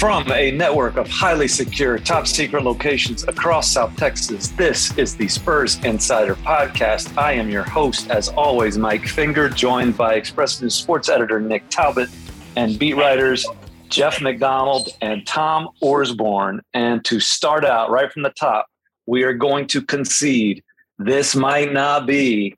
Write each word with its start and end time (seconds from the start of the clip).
From 0.00 0.32
a 0.32 0.50
network 0.52 0.96
of 0.96 1.10
highly 1.10 1.46
secure, 1.46 1.98
top 1.98 2.26
secret 2.26 2.64
locations 2.64 3.24
across 3.24 3.70
South 3.70 3.94
Texas, 3.96 4.48
this 4.48 4.96
is 4.96 5.14
the 5.14 5.28
Spurs 5.28 5.78
Insider 5.84 6.36
Podcast. 6.36 7.14
I 7.18 7.32
am 7.32 7.50
your 7.50 7.64
host, 7.64 8.08
as 8.08 8.30
always, 8.30 8.78
Mike 8.78 9.06
Finger, 9.06 9.50
joined 9.50 9.98
by 9.98 10.14
Express 10.14 10.62
News 10.62 10.74
sports 10.74 11.10
editor 11.10 11.38
Nick 11.38 11.68
Talbot 11.68 12.08
and 12.56 12.78
beat 12.78 12.94
writers 12.94 13.44
Jeff 13.90 14.22
McDonald 14.22 14.88
and 15.02 15.26
Tom 15.26 15.68
Orsborn. 15.82 16.60
And 16.72 17.04
to 17.04 17.20
start 17.20 17.66
out 17.66 17.90
right 17.90 18.10
from 18.10 18.22
the 18.22 18.30
top, 18.30 18.68
we 19.04 19.24
are 19.24 19.34
going 19.34 19.66
to 19.66 19.82
concede 19.82 20.64
this 20.98 21.36
might 21.36 21.74
not 21.74 22.06
be 22.06 22.56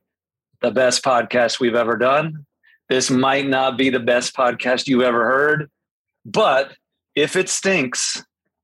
the 0.60 0.70
best 0.70 1.02
podcast 1.02 1.58
we've 1.58 1.74
ever 1.74 1.96
done. 1.96 2.46
This 2.88 3.10
might 3.10 3.48
not 3.48 3.76
be 3.76 3.90
the 3.90 3.98
best 3.98 4.32
podcast 4.36 4.86
you've 4.86 5.02
ever 5.02 5.24
heard, 5.24 5.68
but 6.24 6.76
if 7.14 7.36
it 7.36 7.48
stinks, 7.48 8.22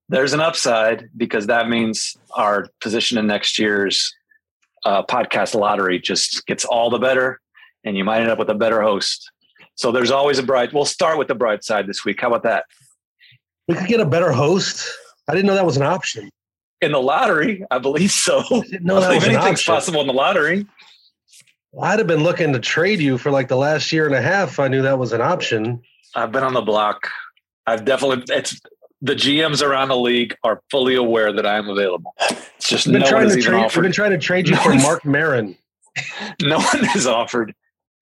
there's 0.08 0.32
an 0.32 0.40
upside 0.40 1.08
because 1.16 1.46
that 1.46 1.68
means 1.68 2.16
our 2.34 2.66
position 2.80 3.18
in 3.18 3.26
next 3.26 3.58
year's 3.58 4.14
uh, 4.84 5.02
podcast 5.04 5.54
lottery 5.54 5.98
just 5.98 6.46
gets 6.46 6.64
all 6.64 6.90
the 6.90 6.98
better, 6.98 7.40
and 7.84 7.96
you 7.96 8.04
might 8.04 8.20
end 8.20 8.30
up 8.30 8.38
with 8.38 8.48
a 8.48 8.54
better 8.54 8.80
host. 8.82 9.30
So 9.74 9.92
there's 9.92 10.10
always 10.10 10.38
a 10.38 10.42
bright. 10.42 10.72
We'll 10.72 10.84
start 10.84 11.18
with 11.18 11.28
the 11.28 11.34
bright 11.34 11.62
side 11.62 11.86
this 11.86 12.04
week. 12.04 12.20
How 12.20 12.28
about 12.28 12.42
that? 12.44 12.64
We 13.68 13.74
could 13.74 13.86
get 13.86 14.00
a 14.00 14.06
better 14.06 14.32
host. 14.32 14.88
I 15.28 15.34
didn't 15.34 15.46
know 15.46 15.54
that 15.54 15.66
was 15.66 15.76
an 15.76 15.82
option 15.82 16.30
in 16.80 16.92
the 16.92 17.00
lottery. 17.00 17.64
I 17.70 17.78
believe 17.78 18.10
so. 18.10 18.42
I 18.50 18.60
didn't 18.60 18.84
know 18.84 19.00
that 19.00 19.10
I 19.10 19.14
was 19.14 19.24
believe 19.24 19.36
an 19.36 19.42
anything's 19.42 19.60
option. 19.60 19.74
possible 19.74 20.00
in 20.00 20.06
the 20.06 20.12
lottery. 20.12 20.66
Well, 21.72 21.90
I'd 21.90 21.98
have 21.98 22.08
been 22.08 22.22
looking 22.22 22.52
to 22.54 22.60
trade 22.60 23.00
you 23.00 23.18
for 23.18 23.30
like 23.30 23.48
the 23.48 23.56
last 23.56 23.92
year 23.92 24.06
and 24.06 24.14
a 24.14 24.22
half. 24.22 24.50
if 24.52 24.60
I 24.60 24.68
knew 24.68 24.82
that 24.82 24.98
was 24.98 25.12
an 25.12 25.20
option. 25.20 25.82
I've 26.14 26.32
been 26.32 26.44
on 26.44 26.54
the 26.54 26.62
block. 26.62 27.10
I've 27.68 27.84
definitely. 27.84 28.24
It's 28.34 28.60
the 29.02 29.14
GMs 29.14 29.62
around 29.62 29.88
the 29.88 29.96
league 29.96 30.34
are 30.42 30.62
fully 30.70 30.94
aware 30.94 31.32
that 31.32 31.46
I 31.46 31.58
am 31.58 31.68
available. 31.68 32.14
It's 32.56 32.68
just 32.68 32.88
no 32.88 32.98
one 32.98 33.08
trying 33.08 33.22
has 33.24 33.32
to 33.34 33.38
even 33.38 33.50
trade. 33.52 33.64
Offered. 33.64 33.82
been 33.82 33.92
trying 33.92 34.10
to 34.10 34.18
trade 34.18 34.48
you 34.48 34.54
No 34.54 34.62
for 34.62 34.74
Mark 34.82 35.04
Marin. 35.04 35.56
no 36.42 36.58
one 36.58 36.84
has 36.84 37.06
offered 37.06 37.54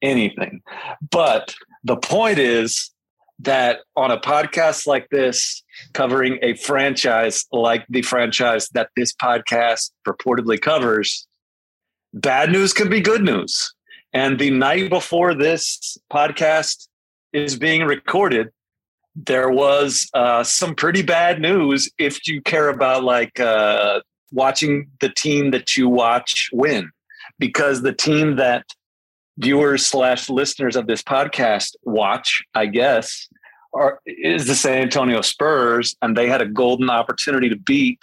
anything. 0.02 0.62
But 1.10 1.54
the 1.84 1.96
point 1.96 2.38
is 2.38 2.90
that 3.40 3.80
on 3.96 4.10
a 4.10 4.18
podcast 4.18 4.86
like 4.86 5.08
this, 5.10 5.62
covering 5.92 6.38
a 6.42 6.54
franchise 6.54 7.44
like 7.52 7.84
the 7.88 8.02
franchise 8.02 8.68
that 8.70 8.90
this 8.96 9.12
podcast 9.12 9.90
purportedly 10.06 10.60
covers, 10.60 11.26
bad 12.14 12.50
news 12.50 12.72
can 12.72 12.88
be 12.88 13.00
good 13.00 13.22
news. 13.22 13.74
And 14.12 14.38
the 14.38 14.50
night 14.50 14.88
before 14.88 15.34
this 15.34 15.98
podcast 16.10 16.88
is 17.32 17.58
being 17.58 17.82
recorded, 17.82 18.50
there 19.16 19.50
was 19.50 20.08
uh, 20.12 20.44
some 20.44 20.74
pretty 20.74 21.02
bad 21.02 21.40
news 21.40 21.90
if 21.98 22.28
you 22.28 22.42
care 22.42 22.68
about 22.68 23.02
like 23.02 23.40
uh, 23.40 24.00
watching 24.30 24.88
the 25.00 25.08
team 25.08 25.50
that 25.52 25.76
you 25.76 25.88
watch 25.88 26.50
win. 26.52 26.90
Because 27.38 27.82
the 27.82 27.92
team 27.92 28.36
that 28.36 28.64
viewers 29.38 29.84
slash 29.84 30.28
listeners 30.30 30.76
of 30.76 30.86
this 30.86 31.02
podcast 31.02 31.76
watch, 31.82 32.42
I 32.54 32.66
guess, 32.66 33.28
are 33.74 34.00
is 34.06 34.46
the 34.46 34.54
San 34.54 34.82
Antonio 34.82 35.20
Spurs, 35.20 35.96
and 36.00 36.16
they 36.16 36.28
had 36.28 36.40
a 36.40 36.46
golden 36.46 36.88
opportunity 36.88 37.48
to 37.48 37.56
beat 37.56 38.00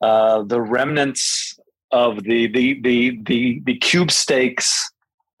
uh, 0.00 0.42
the 0.42 0.60
remnants 0.60 1.58
of 1.90 2.22
the 2.22 2.46
the 2.48 2.80
the 2.82 3.18
the 3.24 3.62
the 3.64 3.76
cube 3.78 4.10
stakes 4.10 4.90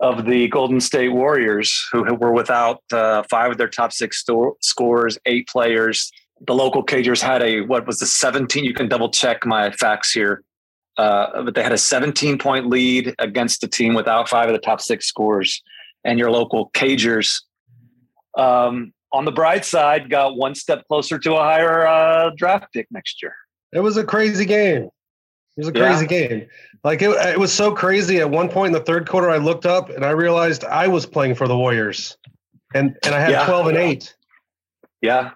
of 0.00 0.26
the 0.26 0.48
Golden 0.48 0.80
State 0.80 1.08
Warriors, 1.08 1.88
who 1.92 2.02
were 2.14 2.32
without 2.32 2.82
uh, 2.92 3.22
five 3.30 3.52
of 3.52 3.58
their 3.58 3.68
top 3.68 3.92
six 3.92 4.18
sto- 4.18 4.56
scorers, 4.60 5.18
eight 5.26 5.48
players. 5.48 6.10
The 6.46 6.54
local 6.54 6.84
Cagers 6.84 7.20
had 7.20 7.42
a 7.42 7.62
what 7.62 7.86
was 7.86 7.98
the 7.98 8.06
17? 8.06 8.64
You 8.64 8.74
can 8.74 8.88
double 8.88 9.08
check 9.08 9.46
my 9.46 9.70
facts 9.70 10.12
here 10.12 10.42
uh, 10.96 11.42
but 11.42 11.54
they 11.54 11.62
had 11.62 11.72
a 11.72 11.78
17 11.78 12.38
point 12.38 12.68
lead 12.68 13.14
against 13.18 13.62
a 13.62 13.68
team 13.68 13.94
without 13.94 14.28
five 14.28 14.48
of 14.48 14.54
the 14.54 14.60
top 14.60 14.80
six 14.80 15.06
scores. 15.06 15.62
And 16.04 16.18
your 16.18 16.30
local 16.30 16.70
Cagers, 16.70 17.42
um, 18.38 18.92
on 19.12 19.24
the 19.24 19.32
bright 19.32 19.64
side, 19.64 20.08
got 20.08 20.36
one 20.36 20.54
step 20.54 20.86
closer 20.88 21.18
to 21.18 21.34
a 21.34 21.38
higher 21.38 21.86
uh, 21.86 22.30
draft 22.36 22.72
pick 22.72 22.86
next 22.90 23.22
year. 23.22 23.34
It 23.72 23.80
was 23.80 23.96
a 23.96 24.04
crazy 24.04 24.44
game. 24.44 24.88
It 25.56 25.60
was 25.64 25.68
a 25.68 25.72
Yeah. 25.74 25.86
crazy 25.88 26.06
game. 26.06 26.46
Like 26.84 27.02
it, 27.02 27.10
it 27.10 27.38
was 27.38 27.52
so 27.52 27.72
crazy. 27.72 28.20
At 28.20 28.30
one 28.30 28.48
point 28.48 28.68
in 28.68 28.72
the 28.78 28.84
third 28.84 29.08
quarter, 29.08 29.30
I 29.30 29.38
looked 29.38 29.66
up 29.66 29.88
and 29.90 30.04
I 30.04 30.10
realized 30.10 30.64
I 30.64 30.86
was 30.88 31.06
playing 31.06 31.34
for 31.34 31.48
the 31.48 31.56
Warriors, 31.56 32.16
and 32.74 32.96
and 33.04 33.14
I 33.14 33.20
had 33.20 33.30
Yeah. 33.30 33.46
twelve 33.46 33.66
and 33.68 33.76
eight. 33.76 34.14
Yeah. 35.00 35.30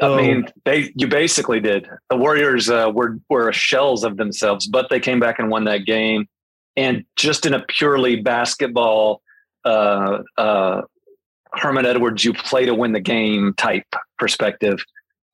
So- 0.00 0.14
I 0.16 0.22
mean, 0.22 0.46
they 0.64 0.92
you 0.94 1.08
basically 1.08 1.58
did. 1.60 1.88
The 2.10 2.16
Warriors 2.16 2.70
uh, 2.70 2.90
were 2.94 3.18
were 3.28 3.52
shells 3.52 4.04
of 4.04 4.16
themselves, 4.16 4.66
but 4.68 4.88
they 4.90 5.00
came 5.00 5.18
back 5.20 5.38
and 5.40 5.50
won 5.50 5.64
that 5.64 5.84
game. 5.84 6.28
And 6.76 7.04
just 7.16 7.44
in 7.44 7.54
a 7.54 7.64
purely 7.66 8.16
basketball, 8.22 9.20
uh, 9.64 10.18
uh, 10.36 10.82
Herman 11.54 11.84
Edwards, 11.86 12.24
you 12.24 12.32
play 12.32 12.66
to 12.66 12.74
win 12.74 12.92
the 12.92 13.00
game 13.00 13.52
type 13.56 13.86
perspective. 14.18 14.78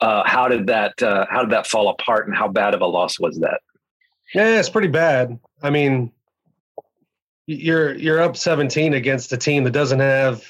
Uh, 0.01 0.23
how 0.25 0.49
did 0.49 0.67
that 0.69 1.01
uh, 1.03 1.27
how 1.29 1.43
did 1.43 1.51
that 1.51 1.67
fall 1.67 1.89
apart, 1.91 2.27
and 2.27 2.35
how 2.35 2.49
bad 2.49 2.73
of 2.75 2.81
a 2.81 2.87
loss 2.87 3.21
was 3.21 3.39
that? 3.41 3.61
Yeah, 4.35 4.59
it's 4.59 4.69
pretty 4.69 4.89
bad. 4.89 5.39
I 5.63 5.71
mean, 5.71 6.11
you're 7.47 7.95
you're 7.95 8.21
up 8.21 8.37
17 8.37 8.95
against 8.95 9.33
a 9.33 9.37
team 9.37 9.65
that 9.65 9.71
doesn't 9.73 10.01
have 10.01 10.45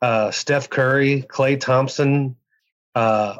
uh, 0.00 0.30
Steph 0.30 0.68
Curry, 0.70 1.24
Klay 1.28 1.58
Thompson, 1.60 2.36
uh, 2.94 3.36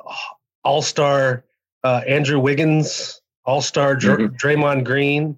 All 0.64 0.82
Star 0.82 1.44
uh, 1.82 2.02
Andrew 2.06 2.38
Wiggins, 2.38 3.20
All 3.44 3.60
Star 3.62 3.96
Dr- 3.96 4.18
Mhm. 4.20 4.36
Draymond 4.38 4.84
Green, 4.84 5.36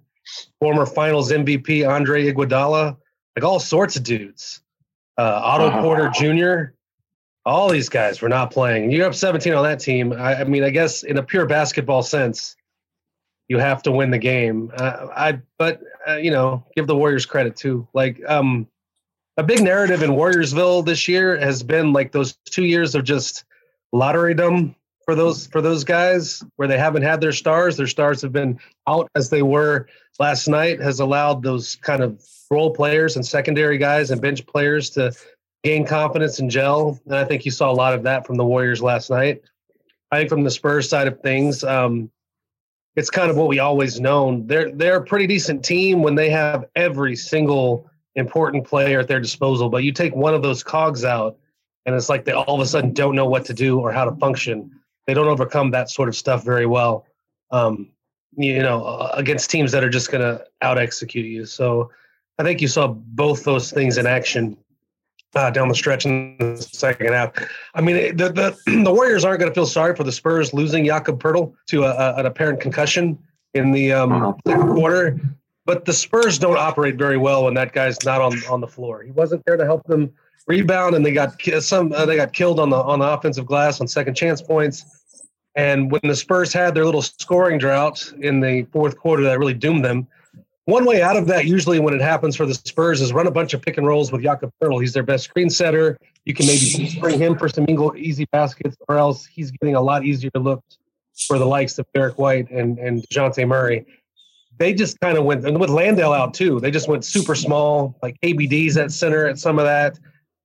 former 0.60 0.84
Finals 0.86 1.30
MVP 1.32 1.88
Andre 1.88 2.30
Iguodala, 2.30 2.96
like 3.36 3.44
all 3.44 3.60
sorts 3.60 3.96
of 3.96 4.02
dudes. 4.02 4.60
Uh, 5.16 5.40
Otto 5.42 5.66
Uh-huh. 5.68 5.80
Porter 5.82 6.08
Jr. 6.10 6.72
All 7.46 7.68
these 7.68 7.88
guys 7.88 8.20
were 8.20 8.28
not 8.28 8.50
playing. 8.50 8.90
You're 8.90 9.06
up 9.06 9.14
17 9.14 9.54
on 9.54 9.62
that 9.64 9.78
team. 9.78 10.12
I, 10.12 10.40
I 10.40 10.44
mean, 10.44 10.64
I 10.64 10.70
guess 10.70 11.02
in 11.02 11.18
a 11.18 11.22
pure 11.22 11.46
basketball 11.46 12.02
sense, 12.02 12.56
you 13.48 13.58
have 13.58 13.82
to 13.82 13.92
win 13.92 14.10
the 14.10 14.18
game. 14.18 14.70
Uh, 14.76 15.08
I, 15.14 15.40
but 15.58 15.80
uh, 16.08 16.16
you 16.16 16.30
know, 16.30 16.64
give 16.76 16.86
the 16.86 16.96
Warriors 16.96 17.26
credit 17.26 17.56
too. 17.56 17.86
Like, 17.92 18.20
um, 18.26 18.68
a 19.36 19.42
big 19.42 19.62
narrative 19.62 20.02
in 20.02 20.10
Warriorsville 20.10 20.84
this 20.84 21.08
year 21.08 21.36
has 21.38 21.62
been 21.62 21.92
like 21.92 22.12
those 22.12 22.38
two 22.48 22.64
years 22.64 22.94
of 22.94 23.04
just 23.04 23.44
lotterydom 23.94 24.74
for 25.04 25.14
those 25.14 25.46
for 25.48 25.60
those 25.60 25.84
guys 25.84 26.42
where 26.56 26.68
they 26.68 26.78
haven't 26.78 27.02
had 27.02 27.20
their 27.20 27.32
stars. 27.32 27.76
Their 27.76 27.86
stars 27.86 28.22
have 28.22 28.32
been 28.32 28.58
out 28.86 29.08
as 29.14 29.30
they 29.30 29.42
were 29.42 29.88
last 30.18 30.46
night. 30.46 30.80
Has 30.80 31.00
allowed 31.00 31.42
those 31.42 31.76
kind 31.76 32.02
of 32.02 32.24
role 32.50 32.72
players 32.72 33.16
and 33.16 33.26
secondary 33.26 33.76
guys 33.76 34.10
and 34.10 34.20
bench 34.20 34.46
players 34.46 34.90
to 34.90 35.12
gain 35.64 35.84
confidence 35.84 36.38
and 36.38 36.50
gel. 36.50 37.00
And 37.06 37.16
I 37.16 37.24
think 37.24 37.44
you 37.44 37.50
saw 37.50 37.70
a 37.70 37.74
lot 37.74 37.94
of 37.94 38.04
that 38.04 38.26
from 38.26 38.36
the 38.36 38.44
Warriors 38.44 38.82
last 38.82 39.10
night. 39.10 39.42
I 40.12 40.18
think 40.18 40.28
from 40.28 40.44
the 40.44 40.50
Spurs 40.50 40.88
side 40.88 41.08
of 41.08 41.20
things, 41.20 41.64
um, 41.64 42.10
it's 42.96 43.10
kind 43.10 43.30
of 43.30 43.36
what 43.36 43.48
we 43.48 43.58
always 43.58 44.00
known. 44.00 44.46
They're 44.46 44.70
they're 44.72 44.98
a 44.98 45.04
pretty 45.04 45.26
decent 45.26 45.64
team 45.64 46.02
when 46.02 46.14
they 46.14 46.30
have 46.30 46.66
every 46.76 47.16
single 47.16 47.90
important 48.14 48.64
player 48.64 49.00
at 49.00 49.08
their 49.08 49.20
disposal. 49.20 49.68
But 49.68 49.84
you 49.84 49.92
take 49.92 50.14
one 50.14 50.34
of 50.34 50.42
those 50.42 50.62
cogs 50.62 51.04
out, 51.04 51.36
and 51.86 51.94
it's 51.94 52.08
like 52.08 52.24
they 52.24 52.32
all 52.32 52.54
of 52.54 52.60
a 52.60 52.66
sudden 52.66 52.92
don't 52.92 53.16
know 53.16 53.26
what 53.26 53.44
to 53.46 53.54
do 53.54 53.80
or 53.80 53.92
how 53.92 54.04
to 54.04 54.14
function. 54.16 54.70
They 55.06 55.14
don't 55.14 55.28
overcome 55.28 55.70
that 55.72 55.90
sort 55.90 56.08
of 56.08 56.16
stuff 56.16 56.44
very 56.44 56.66
well. 56.66 57.06
Um, 57.50 57.90
you 58.36 58.62
know, 58.62 59.10
against 59.14 59.50
teams 59.50 59.70
that 59.72 59.84
are 59.84 59.90
just 59.90 60.10
going 60.10 60.22
to 60.22 60.44
out 60.62 60.78
execute 60.78 61.26
you. 61.26 61.46
So 61.46 61.90
I 62.38 62.42
think 62.42 62.60
you 62.60 62.68
saw 62.68 62.88
both 62.88 63.44
those 63.44 63.70
things 63.70 63.96
in 63.96 64.06
action 64.06 64.56
uh, 65.34 65.50
down 65.50 65.68
the 65.68 65.74
stretch 65.74 66.06
in 66.06 66.36
the 66.38 66.56
second 66.56 67.08
half. 67.12 67.32
I 67.74 67.80
mean, 67.80 68.16
the 68.16 68.28
the, 68.30 68.56
the 68.84 68.92
Warriors 68.92 69.24
aren't 69.24 69.40
going 69.40 69.50
to 69.50 69.54
feel 69.54 69.66
sorry 69.66 69.94
for 69.96 70.04
the 70.04 70.12
Spurs 70.12 70.52
losing 70.54 70.84
Jakob 70.86 71.20
Poeltl 71.22 71.52
to 71.68 71.84
a, 71.84 71.90
a, 71.90 72.14
an 72.16 72.26
apparent 72.26 72.60
concussion 72.60 73.18
in 73.54 73.70
the 73.72 73.92
um, 73.92 74.12
Uh-huh. 74.12 74.72
quarter. 74.74 75.20
But 75.66 75.86
the 75.86 75.94
Spurs 75.94 76.38
don't 76.38 76.58
operate 76.58 76.96
very 76.96 77.16
well 77.16 77.44
when 77.44 77.54
that 77.54 77.72
guy's 77.72 78.04
not 78.04 78.20
on, 78.20 78.34
on 78.50 78.60
the 78.60 78.66
floor. 78.68 79.02
He 79.02 79.12
wasn't 79.12 79.42
there 79.46 79.56
to 79.56 79.64
help 79.64 79.82
them 79.86 80.12
rebound, 80.46 80.94
and 80.94 81.04
they 81.06 81.12
got 81.12 81.40
some 81.60 81.90
uh, 81.92 82.04
they 82.04 82.16
got 82.16 82.32
killed 82.34 82.60
on 82.60 82.68
the 82.68 82.76
on 82.76 82.98
the 82.98 83.06
offensive 83.06 83.46
glass 83.46 83.80
on 83.80 83.88
second 83.88 84.14
chance 84.14 84.42
points. 84.42 84.84
And 85.56 85.90
when 85.90 86.00
the 86.02 86.16
Spurs 86.16 86.52
had 86.52 86.74
their 86.74 86.84
little 86.84 87.00
scoring 87.00 87.58
drought 87.58 88.12
in 88.20 88.40
the 88.40 88.64
fourth 88.72 88.98
quarter, 88.98 89.22
that 89.22 89.38
really 89.38 89.54
doomed 89.54 89.84
them. 89.84 90.06
One 90.66 90.86
way 90.86 91.02
out 91.02 91.16
of 91.16 91.26
that, 91.26 91.44
usually 91.44 91.78
when 91.78 91.92
it 91.92 92.00
happens 92.00 92.36
for 92.36 92.46
the 92.46 92.54
Spurs, 92.54 93.02
is 93.02 93.12
run 93.12 93.26
a 93.26 93.30
bunch 93.30 93.52
of 93.52 93.60
pick 93.60 93.76
and 93.76 93.86
rolls 93.86 94.10
with 94.10 94.22
Jakob 94.22 94.50
Poeltl. 94.62 94.80
He's 94.80 94.94
their 94.94 95.02
best 95.02 95.24
screen 95.24 95.50
setter. 95.50 95.98
You 96.24 96.32
can 96.32 96.46
maybe 96.46 96.88
spring 96.88 97.18
him 97.18 97.36
for 97.36 97.48
some 97.48 97.66
easy 97.96 98.24
baskets, 98.32 98.76
or 98.88 98.96
else 98.96 99.26
he's 99.26 99.50
getting 99.50 99.74
a 99.74 99.80
lot 99.80 100.04
easier 100.04 100.30
looks 100.34 100.78
for 101.26 101.38
the 101.38 101.44
likes 101.44 101.78
of 101.78 101.86
Derek 101.94 102.18
White 102.18 102.50
and 102.50 102.78
and 102.78 103.02
Dejounte 103.02 103.46
Murray. 103.46 103.84
They 104.56 104.72
just 104.72 104.98
kind 105.00 105.18
of 105.18 105.24
went, 105.24 105.44
and 105.46 105.60
with 105.60 105.68
Landale 105.68 106.12
out 106.12 106.32
too, 106.32 106.60
they 106.60 106.70
just 106.70 106.88
went 106.88 107.04
super 107.04 107.34
small, 107.34 107.98
like 108.02 108.18
ABDs 108.22 108.76
at 108.76 108.90
center 108.90 109.26
at 109.26 109.38
some 109.38 109.58
of 109.58 109.66
that. 109.66 109.98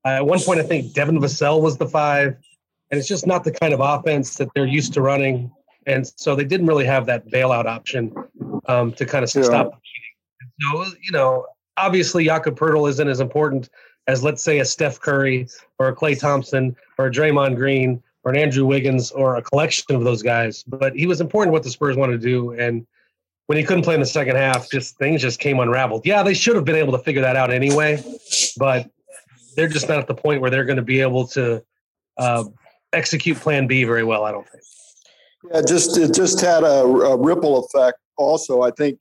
Uh, 0.04 0.10
at 0.10 0.26
one 0.26 0.40
point, 0.40 0.60
I 0.60 0.64
think 0.64 0.94
Devin 0.94 1.20
Vassell 1.20 1.62
was 1.62 1.78
the 1.78 1.88
five. 1.88 2.36
and 2.92 2.98
it's 2.98 3.08
just 3.08 3.28
not 3.28 3.44
the 3.44 3.52
kind 3.52 3.74
of 3.74 3.80
offense 3.80 4.36
that 4.38 4.50
they're 4.56 4.66
used 4.66 4.94
to 4.94 5.02
running. 5.02 5.52
And 5.86 6.06
so 6.18 6.36
they 6.36 6.44
didn't 6.44 6.68
really 6.68 6.86
have 6.86 7.06
that 7.06 7.28
bailout 7.30 7.66
option 7.66 8.14
um, 8.68 8.92
to 8.94 9.06
kind 9.06 9.24
of 9.24 9.34
yeah. 9.34 9.44
stop 9.44 9.80
So 10.62 10.86
you 11.02 11.12
know, 11.12 11.46
obviously 11.78 12.26
Jakob 12.26 12.58
Poeltl 12.58 12.90
isn't 12.90 13.08
as 13.08 13.20
important 13.20 13.70
as 14.08 14.24
let's 14.24 14.42
say 14.42 14.60
a 14.60 14.66
Steph 14.66 15.00
Curry 15.00 15.48
or 15.78 15.90
a 15.90 15.96
Klay 15.96 16.20
Thompson 16.20 16.76
or 16.98 17.08
a 17.08 17.12
Draymond 17.12 17.56
Green 17.56 18.02
or 18.24 18.32
an 18.32 18.38
Andrew 18.38 18.66
Wiggins 18.66 19.12
or 19.12 19.38
a 19.38 19.42
collection 19.42 19.96
of 19.96 20.04
those 20.04 20.24
guys. 20.24 20.64
But 20.64 20.96
he 20.96 21.06
was 21.06 21.22
important 21.22 21.54
what 21.54 21.64
the 21.64 21.70
Spurs 21.70 21.96
wanted 21.96 22.22
to 22.22 22.28
do. 22.28 22.54
And 22.54 22.86
when 23.46 23.58
he 23.58 23.64
couldn't 23.64 23.84
play 23.84 23.94
in 23.94 24.00
the 24.00 24.06
second 24.06 24.36
half, 24.36 24.70
just 24.70 24.98
things 24.98 25.22
just 25.22 25.40
came 25.40 25.60
unraveled. 25.60 26.06
Yeah, 26.06 26.24
they 26.24 26.34
should 26.34 26.56
have 26.56 26.66
been 26.66 26.76
able 26.76 26.92
to 26.94 27.00
figure 27.00 27.22
that 27.22 27.36
out 27.36 27.52
anyway, 27.52 28.04
but 28.58 28.90
they're 29.56 29.68
just 29.68 29.88
not 29.88 30.00
at 30.00 30.08
the 30.08 30.16
point 30.16 30.42
where 30.42 30.50
they're 30.50 30.66
going 30.66 30.78
to 30.78 30.84
be 30.84 31.02
able 31.02 31.28
to 31.28 31.64
uh, 32.18 32.44
execute 32.94 33.38
Plan 33.38 33.68
B 33.68 33.84
very 33.84 34.04
well. 34.04 34.24
I 34.24 34.32
don't 34.32 34.48
think. 34.50 34.64
Yeah, 35.52 35.62
just 35.62 35.98
it 35.98 36.14
just 36.14 36.42
had 36.42 36.64
a, 36.64 36.84
a 36.84 37.18
ripple 37.18 37.64
effect. 37.64 37.98
Also, 38.18 38.62
I 38.62 38.72
think 38.72 39.00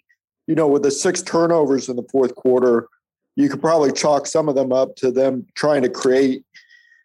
you 0.49 0.56
know 0.56 0.67
with 0.67 0.83
the 0.83 0.91
six 0.91 1.23
turnovers 1.23 1.89
in 1.89 1.95
the 1.95 2.06
fourth 2.11 2.35
quarter, 2.35 2.89
you 3.37 3.49
could 3.49 3.61
probably 3.61 3.93
chalk 3.93 4.27
some 4.27 4.49
of 4.49 4.56
them 4.56 4.73
up 4.73 4.97
to 4.97 5.12
them 5.12 5.47
trying 5.55 5.83
to 5.83 5.89
create 5.89 6.45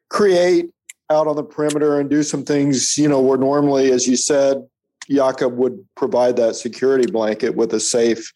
create 0.10 0.70
out 1.10 1.28
on 1.28 1.36
the 1.36 1.44
perimeter 1.44 2.00
and 2.00 2.10
do 2.10 2.24
some 2.24 2.44
things, 2.44 2.98
you 2.98 3.08
know, 3.08 3.22
where 3.22 3.38
normally, 3.38 3.92
as 3.92 4.08
you 4.08 4.16
said, 4.16 4.66
Jakob 5.10 5.56
would 5.58 5.86
provide 5.96 6.38
that 6.38 6.56
security 6.56 7.12
blanket 7.12 7.56
with 7.56 7.74
a 7.74 7.80
safe 7.80 8.32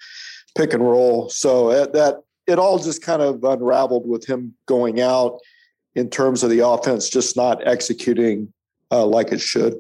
pick 0.56 0.74
and 0.74 0.84
roll. 0.84 1.30
So 1.30 1.70
uh, 1.70 1.88
that 1.88 2.22
it 2.46 2.60
all 2.60 2.78
just 2.80 3.02
kind 3.02 3.22
of 3.22 3.44
unraveled 3.44 4.08
with 4.08 4.26
him 4.26 4.54
going 4.66 5.02
out 5.02 5.40
in 5.96 6.10
terms 6.10 6.44
of 6.44 6.50
the 6.50 6.60
offense 6.60 7.10
just 7.10 7.36
not 7.36 7.66
executing 7.68 8.54
uh, 8.92 9.06
like 9.06 9.32
it 9.32 9.42
should. 9.42 9.76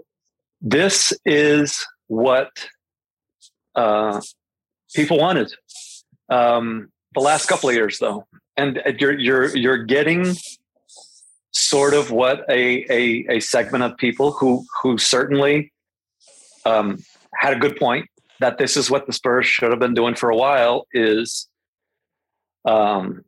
This 0.61 1.13
is 1.25 1.85
what 2.07 2.49
uh, 3.75 4.21
people 4.93 5.17
wanted 5.17 5.53
um, 6.29 6.89
the 7.13 7.21
last 7.21 7.47
couple 7.47 7.69
of 7.69 7.75
years, 7.75 7.99
though, 7.99 8.27
and 8.55 8.81
you're 8.99 9.17
you're 9.17 9.55
you're 9.55 9.83
getting 9.83 10.35
sort 11.51 11.93
of 11.93 12.11
what 12.11 12.45
a, 12.49 12.85
a, 12.91 13.37
a 13.37 13.39
segment 13.39 13.83
of 13.83 13.97
people 13.97 14.31
who 14.31 14.65
who 14.81 14.97
certainly 14.97 15.71
um, 16.65 16.97
had 17.35 17.53
a 17.53 17.59
good 17.59 17.75
point 17.77 18.07
that 18.39 18.57
this 18.57 18.77
is 18.77 18.91
what 18.91 19.07
the 19.07 19.13
Spurs 19.13 19.47
should 19.47 19.71
have 19.71 19.79
been 19.79 19.93
doing 19.93 20.15
for 20.15 20.29
a 20.29 20.35
while 20.35 20.85
is 20.93 21.47
um, 22.65 23.23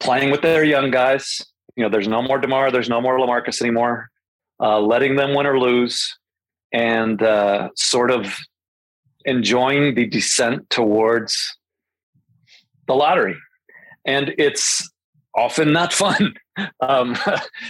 playing 0.00 0.30
with 0.30 0.42
their 0.42 0.64
young 0.64 0.90
guys. 0.90 1.44
You 1.76 1.84
know, 1.84 1.88
there's 1.88 2.08
no 2.08 2.22
more 2.22 2.38
Demar, 2.38 2.70
there's 2.70 2.88
no 2.88 3.00
more 3.00 3.18
Lamarcus 3.18 3.60
anymore. 3.60 4.10
Uh, 4.60 4.78
letting 4.80 5.16
them 5.16 5.34
win 5.34 5.46
or 5.46 5.58
lose, 5.58 6.16
and 6.72 7.20
uh, 7.22 7.70
sort 7.74 8.10
of 8.10 8.38
enjoying 9.24 9.94
the 9.94 10.06
descent 10.06 10.68
towards 10.70 11.56
the 12.86 12.94
lottery. 12.94 13.36
And 14.04 14.34
it's 14.38 14.88
often 15.34 15.72
not 15.72 15.92
fun, 15.92 16.34
um, 16.80 17.16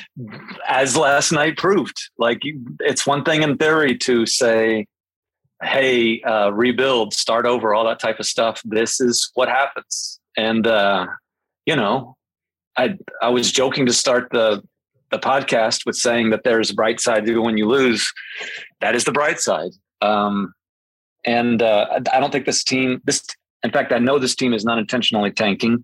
as 0.69 0.97
last 0.97 1.33
night 1.33 1.57
proved. 1.57 1.97
Like 2.19 2.41
it's 2.81 3.07
one 3.07 3.25
thing 3.25 3.43
in 3.43 3.57
theory 3.57 3.97
to 3.99 4.27
say, 4.27 4.87
"Hey, 5.63 6.21
uh, 6.23 6.51
rebuild, 6.53 7.15
start 7.15 7.47
over," 7.47 7.75
all 7.75 7.85
that 7.85 8.01
type 8.01 8.21
of 8.21 8.27
stuff. 8.27 8.61
This 8.65 9.01
is 9.01 9.31
what 9.35 9.49
happens, 9.49 10.21
and 10.37 10.67
uh, 10.67 11.07
you 11.67 11.77
know, 11.77 12.17
I 12.77 12.97
I 13.23 13.29
was 13.29 13.53
joking 13.53 13.87
to 13.87 13.93
start 13.93 14.29
the 14.33 14.63
the 15.11 15.19
podcast 15.19 15.87
with 15.87 15.97
saying 15.97 16.31
that 16.31 16.43
there's 16.45 16.71
a 16.71 16.75
bright 16.75 17.01
side 17.01 17.25
to 17.27 17.41
when 17.41 17.57
you 17.57 17.69
lose. 17.69 18.13
That 18.81 18.97
is 18.97 19.05
the 19.05 19.13
bright 19.13 19.39
side. 19.39 19.71
Um, 20.03 20.53
and 21.25 21.63
uh, 21.63 22.01
I 22.13 22.21
don't 22.21 22.31
think 22.31 22.47
this 22.47 22.65
team, 22.65 23.01
this, 23.05 23.23
in 23.63 23.71
fact, 23.71 23.93
I 23.93 23.99
know 23.99 24.19
this 24.19 24.35
team 24.35 24.53
is 24.53 24.65
not 24.65 24.79
intentionally 24.79 25.31
tanking, 25.31 25.83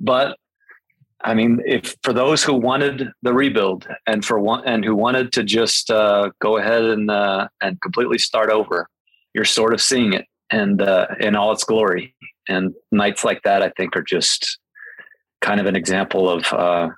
but 0.00 0.36
I 1.22 1.34
mean, 1.34 1.60
if 1.66 1.96
for 2.02 2.12
those 2.12 2.44
who 2.44 2.54
wanted 2.54 3.10
the 3.22 3.32
rebuild 3.32 3.88
and 4.06 4.24
for 4.24 4.38
one 4.38 4.62
and 4.66 4.84
who 4.84 4.94
wanted 4.94 5.32
to 5.32 5.42
just 5.42 5.90
uh, 5.90 6.30
go 6.40 6.58
ahead 6.58 6.84
and 6.84 7.10
uh, 7.10 7.48
and 7.60 7.80
completely 7.80 8.18
start 8.18 8.50
over, 8.50 8.88
you're 9.34 9.44
sort 9.44 9.74
of 9.74 9.80
seeing 9.80 10.12
it 10.12 10.26
and 10.50 10.80
uh, 10.80 11.06
in 11.20 11.34
all 11.34 11.52
its 11.52 11.64
glory. 11.64 12.14
And 12.48 12.72
nights 12.92 13.24
like 13.24 13.42
that, 13.42 13.62
I 13.62 13.70
think, 13.76 13.96
are 13.96 14.02
just 14.02 14.58
kind 15.40 15.60
of 15.60 15.66
an 15.66 15.76
example 15.76 16.30
of 16.30 16.52
uh, 16.52 16.90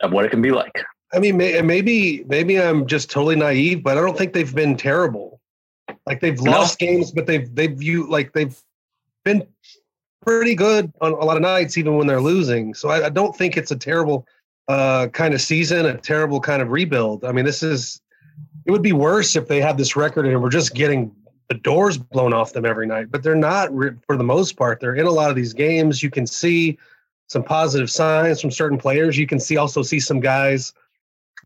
of 0.00 0.12
what 0.12 0.24
it 0.24 0.30
can 0.30 0.42
be 0.42 0.52
like. 0.52 0.84
I 1.12 1.18
mean, 1.18 1.38
maybe 1.38 2.24
maybe 2.28 2.60
I'm 2.60 2.86
just 2.86 3.10
totally 3.10 3.36
naive, 3.36 3.82
but 3.82 3.96
I 3.96 4.02
don't 4.02 4.18
think 4.18 4.34
they've 4.34 4.54
been 4.54 4.76
terrible. 4.76 5.37
Like 6.08 6.20
they've 6.20 6.40
lost 6.40 6.80
no. 6.80 6.86
games, 6.86 7.10
but 7.12 7.26
they've 7.26 7.54
they've 7.54 7.80
you 7.82 8.08
like 8.08 8.32
they've 8.32 8.56
been 9.24 9.46
pretty 10.24 10.54
good 10.54 10.92
on 11.00 11.12
a 11.12 11.24
lot 11.24 11.36
of 11.36 11.42
nights, 11.42 11.78
even 11.78 11.96
when 11.96 12.06
they're 12.06 12.20
losing. 12.20 12.74
So 12.74 12.88
I, 12.88 13.06
I 13.06 13.08
don't 13.08 13.36
think 13.36 13.56
it's 13.56 13.70
a 13.70 13.76
terrible 13.76 14.26
uh, 14.68 15.08
kind 15.08 15.34
of 15.34 15.40
season, 15.40 15.86
a 15.86 15.96
terrible 15.96 16.40
kind 16.40 16.62
of 16.62 16.70
rebuild. 16.70 17.24
I 17.24 17.32
mean, 17.32 17.44
this 17.44 17.62
is 17.62 18.00
it 18.66 18.70
would 18.70 18.82
be 18.82 18.92
worse 18.92 19.36
if 19.36 19.48
they 19.48 19.60
had 19.60 19.78
this 19.78 19.96
record 19.96 20.26
and 20.26 20.42
we're 20.42 20.50
just 20.50 20.74
getting 20.74 21.14
the 21.48 21.54
doors 21.54 21.96
blown 21.96 22.34
off 22.34 22.52
them 22.52 22.66
every 22.66 22.86
night. 22.86 23.10
But 23.10 23.22
they're 23.22 23.34
not 23.34 23.70
for 24.06 24.16
the 24.16 24.24
most 24.24 24.56
part. 24.56 24.80
They're 24.80 24.94
in 24.94 25.06
a 25.06 25.10
lot 25.10 25.30
of 25.30 25.36
these 25.36 25.52
games. 25.52 26.02
You 26.02 26.10
can 26.10 26.26
see 26.26 26.78
some 27.28 27.42
positive 27.42 27.90
signs 27.90 28.40
from 28.40 28.50
certain 28.50 28.78
players. 28.78 29.16
You 29.16 29.26
can 29.26 29.40
see 29.40 29.56
also 29.56 29.82
see 29.82 30.00
some 30.00 30.20
guys 30.20 30.72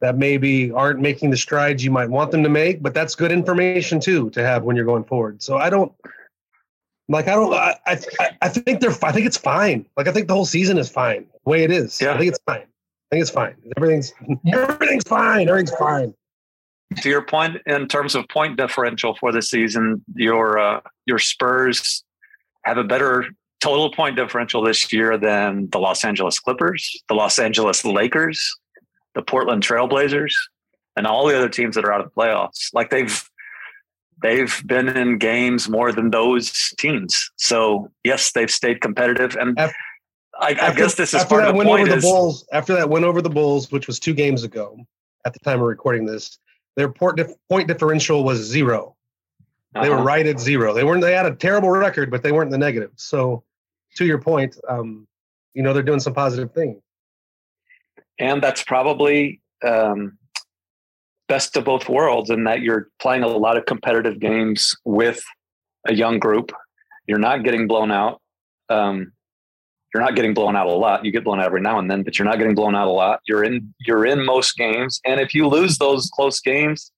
that 0.02 0.18
maybe 0.18 0.70
aren't 0.72 1.00
making 1.00 1.30
the 1.30 1.36
strides 1.36 1.82
you 1.82 1.90
might 1.90 2.10
want 2.10 2.32
them 2.32 2.42
to 2.42 2.48
make, 2.48 2.82
but 2.82 2.92
that's 2.92 3.14
good 3.14 3.32
information 3.32 4.00
too 4.00 4.28
to 4.30 4.42
have 4.42 4.64
when 4.64 4.76
you're 4.76 4.84
going 4.84 5.04
forward. 5.04 5.40
So 5.40 5.56
I 5.56 5.70
don't 5.70 5.92
like 7.08 7.28
I 7.28 7.34
don't. 7.34 7.54
I 7.54 7.78
I, 7.86 7.98
I 8.42 8.48
think 8.48 8.80
they're. 8.80 8.94
I 9.02 9.12
think 9.12 9.26
it's 9.26 9.38
fine. 9.38 9.86
Like 9.96 10.08
I 10.08 10.12
think 10.12 10.26
the 10.26 10.34
whole 10.34 10.44
season 10.44 10.76
is 10.76 10.90
fine 10.90 11.26
the 11.44 11.50
way 11.50 11.62
it 11.62 11.70
is. 11.70 12.00
Yeah. 12.00 12.14
I 12.14 12.18
think 12.18 12.30
it's 12.30 12.40
fine. 12.44 12.62
I 12.62 13.14
think 13.14 13.22
it's 13.22 13.30
fine. 13.30 13.54
Everything's 13.76 14.12
everything's 14.52 15.04
fine. 15.04 15.48
Everything's 15.48 15.78
fine. 15.78 16.14
To 17.00 17.08
your 17.08 17.22
point, 17.22 17.56
in 17.64 17.88
terms 17.88 18.14
of 18.14 18.28
point 18.28 18.58
differential 18.58 19.14
for 19.14 19.32
the 19.32 19.40
season, 19.40 20.04
your 20.14 20.58
uh, 20.58 20.80
your 21.06 21.20
Spurs 21.20 22.02
have 22.64 22.76
a 22.76 22.84
better 22.84 23.26
total 23.60 23.92
point 23.92 24.16
differential 24.16 24.62
this 24.62 24.92
year 24.92 25.16
than 25.16 25.70
the 25.70 25.78
Los 25.78 26.04
Angeles 26.04 26.40
Clippers, 26.40 27.00
the 27.08 27.14
Los 27.14 27.38
Angeles 27.38 27.84
Lakers, 27.84 28.58
the 29.14 29.22
Portland 29.22 29.62
Trailblazers, 29.62 30.32
and 30.96 31.06
all 31.06 31.26
the 31.26 31.36
other 31.36 31.48
teams 31.48 31.74
that 31.74 31.84
are 31.84 31.92
out 31.92 32.00
of 32.00 32.06
the 32.06 32.20
playoffs. 32.20 32.68
Like 32.72 32.90
they've 32.90 33.28
they've 34.22 34.62
been 34.66 34.88
in 34.88 35.18
games 35.18 35.68
more 35.68 35.92
than 35.92 36.10
those 36.10 36.52
teams. 36.78 37.30
So 37.36 37.90
yes, 38.04 38.32
they've 38.32 38.50
stayed 38.50 38.80
competitive. 38.80 39.36
And 39.36 39.58
after, 39.58 39.76
I, 40.38 40.56
I 40.60 40.74
guess 40.74 40.94
this 40.94 41.14
is 41.14 41.24
part 41.24 41.44
of 41.44 41.54
the 41.54 41.64
point 41.64 41.68
over 41.68 41.96
is, 41.96 42.02
the 42.02 42.08
Bulls. 42.08 42.46
After 42.52 42.74
that 42.74 42.88
win 42.88 43.04
over 43.04 43.20
the 43.20 43.30
Bulls, 43.30 43.70
which 43.70 43.86
was 43.86 43.98
two 43.98 44.14
games 44.14 44.44
ago, 44.44 44.76
at 45.24 45.32
the 45.32 45.38
time 45.40 45.60
of 45.60 45.66
recording 45.66 46.04
this, 46.04 46.38
their 46.76 46.90
point, 46.90 47.20
point 47.48 47.68
differential 47.68 48.24
was 48.24 48.38
0 48.38 48.96
uh-huh. 49.74 49.84
They 49.84 49.90
were 49.90 49.96
uh-huh. 49.96 50.04
right 50.04 50.26
at 50.26 50.38
zero. 50.38 50.74
They 50.74 50.84
weren't. 50.84 51.00
They 51.00 51.14
had 51.14 51.26
a 51.26 51.34
terrible 51.34 51.70
record, 51.70 52.10
but 52.10 52.22
they 52.22 52.32
weren't 52.32 52.48
in 52.48 52.52
the 52.52 52.58
negative. 52.58 52.90
So, 52.96 53.42
to 53.96 54.04
your 54.04 54.18
point, 54.18 54.56
um, 54.68 55.06
you 55.54 55.62
know 55.62 55.72
they're 55.72 55.82
doing 55.82 56.00
some 56.00 56.14
positive 56.14 56.52
things. 56.52 56.80
And 58.22 58.40
that's 58.40 58.62
probably 58.62 59.40
um, 59.64 60.16
best 61.26 61.56
of 61.56 61.64
both 61.64 61.88
worlds 61.88 62.30
in 62.30 62.44
that 62.44 62.62
you're 62.62 62.88
playing 63.00 63.24
a 63.24 63.26
lot 63.26 63.56
of 63.56 63.66
competitive 63.66 64.20
games 64.20 64.76
with 64.84 65.20
a 65.88 65.92
young 65.92 66.20
group. 66.20 66.52
You're 67.08 67.18
not 67.18 67.42
getting 67.42 67.66
blown 67.66 67.90
out. 67.90 68.22
Um, 68.68 69.12
you're 69.92 70.04
not 70.04 70.14
getting 70.14 70.34
blown 70.34 70.54
out 70.54 70.68
a 70.68 70.72
lot. 70.72 71.04
You 71.04 71.10
get 71.10 71.24
blown 71.24 71.40
out 71.40 71.46
every 71.46 71.60
now 71.60 71.80
and 71.80 71.90
then, 71.90 72.04
but 72.04 72.16
you're 72.16 72.28
not 72.28 72.38
getting 72.38 72.54
blown 72.54 72.76
out 72.76 72.86
a 72.86 72.92
lot. 72.92 73.20
You're 73.26 73.42
in 73.42 73.74
you're 73.80 74.06
in 74.06 74.24
most 74.24 74.56
games, 74.56 75.00
and 75.04 75.20
if 75.20 75.34
you 75.34 75.48
lose 75.48 75.78
those 75.78 76.08
close 76.14 76.40
games, 76.40 76.92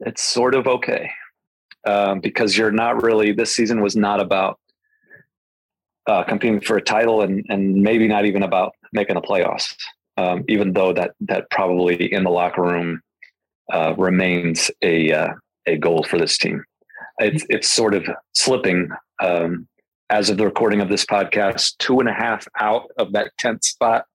it's 0.00 0.24
sort 0.24 0.56
of 0.56 0.66
okay 0.66 1.08
um, 1.86 2.18
because 2.18 2.58
you're 2.58 2.72
not 2.72 3.00
really. 3.02 3.30
This 3.30 3.54
season 3.54 3.80
was 3.80 3.94
not 3.94 4.20
about 4.20 4.58
uh, 6.08 6.24
competing 6.24 6.60
for 6.60 6.76
a 6.76 6.82
title, 6.82 7.22
and 7.22 7.46
and 7.48 7.76
maybe 7.76 8.08
not 8.08 8.26
even 8.26 8.42
about 8.42 8.74
making 8.92 9.14
the 9.14 9.22
playoffs. 9.22 9.72
Um, 10.18 10.44
even 10.48 10.72
though 10.72 10.92
that 10.92 11.12
that 11.20 11.48
probably 11.50 12.12
in 12.12 12.24
the 12.24 12.30
locker 12.30 12.62
room 12.62 13.00
uh, 13.72 13.94
remains 13.96 14.70
a 14.82 15.12
uh, 15.12 15.28
a 15.66 15.76
goal 15.76 16.02
for 16.02 16.18
this 16.18 16.38
team. 16.38 16.64
It's 17.18 17.44
it's 17.48 17.70
sort 17.70 17.94
of 17.94 18.06
slipping 18.34 18.88
um, 19.22 19.68
as 20.10 20.30
of 20.30 20.38
the 20.38 20.44
recording 20.44 20.80
of 20.80 20.88
this 20.88 21.04
podcast, 21.04 21.76
two 21.78 22.00
and 22.00 22.08
a 22.08 22.12
half 22.12 22.46
out 22.60 22.90
of 22.98 23.12
that 23.12 23.30
tenth 23.38 23.64
spot, 23.64 24.06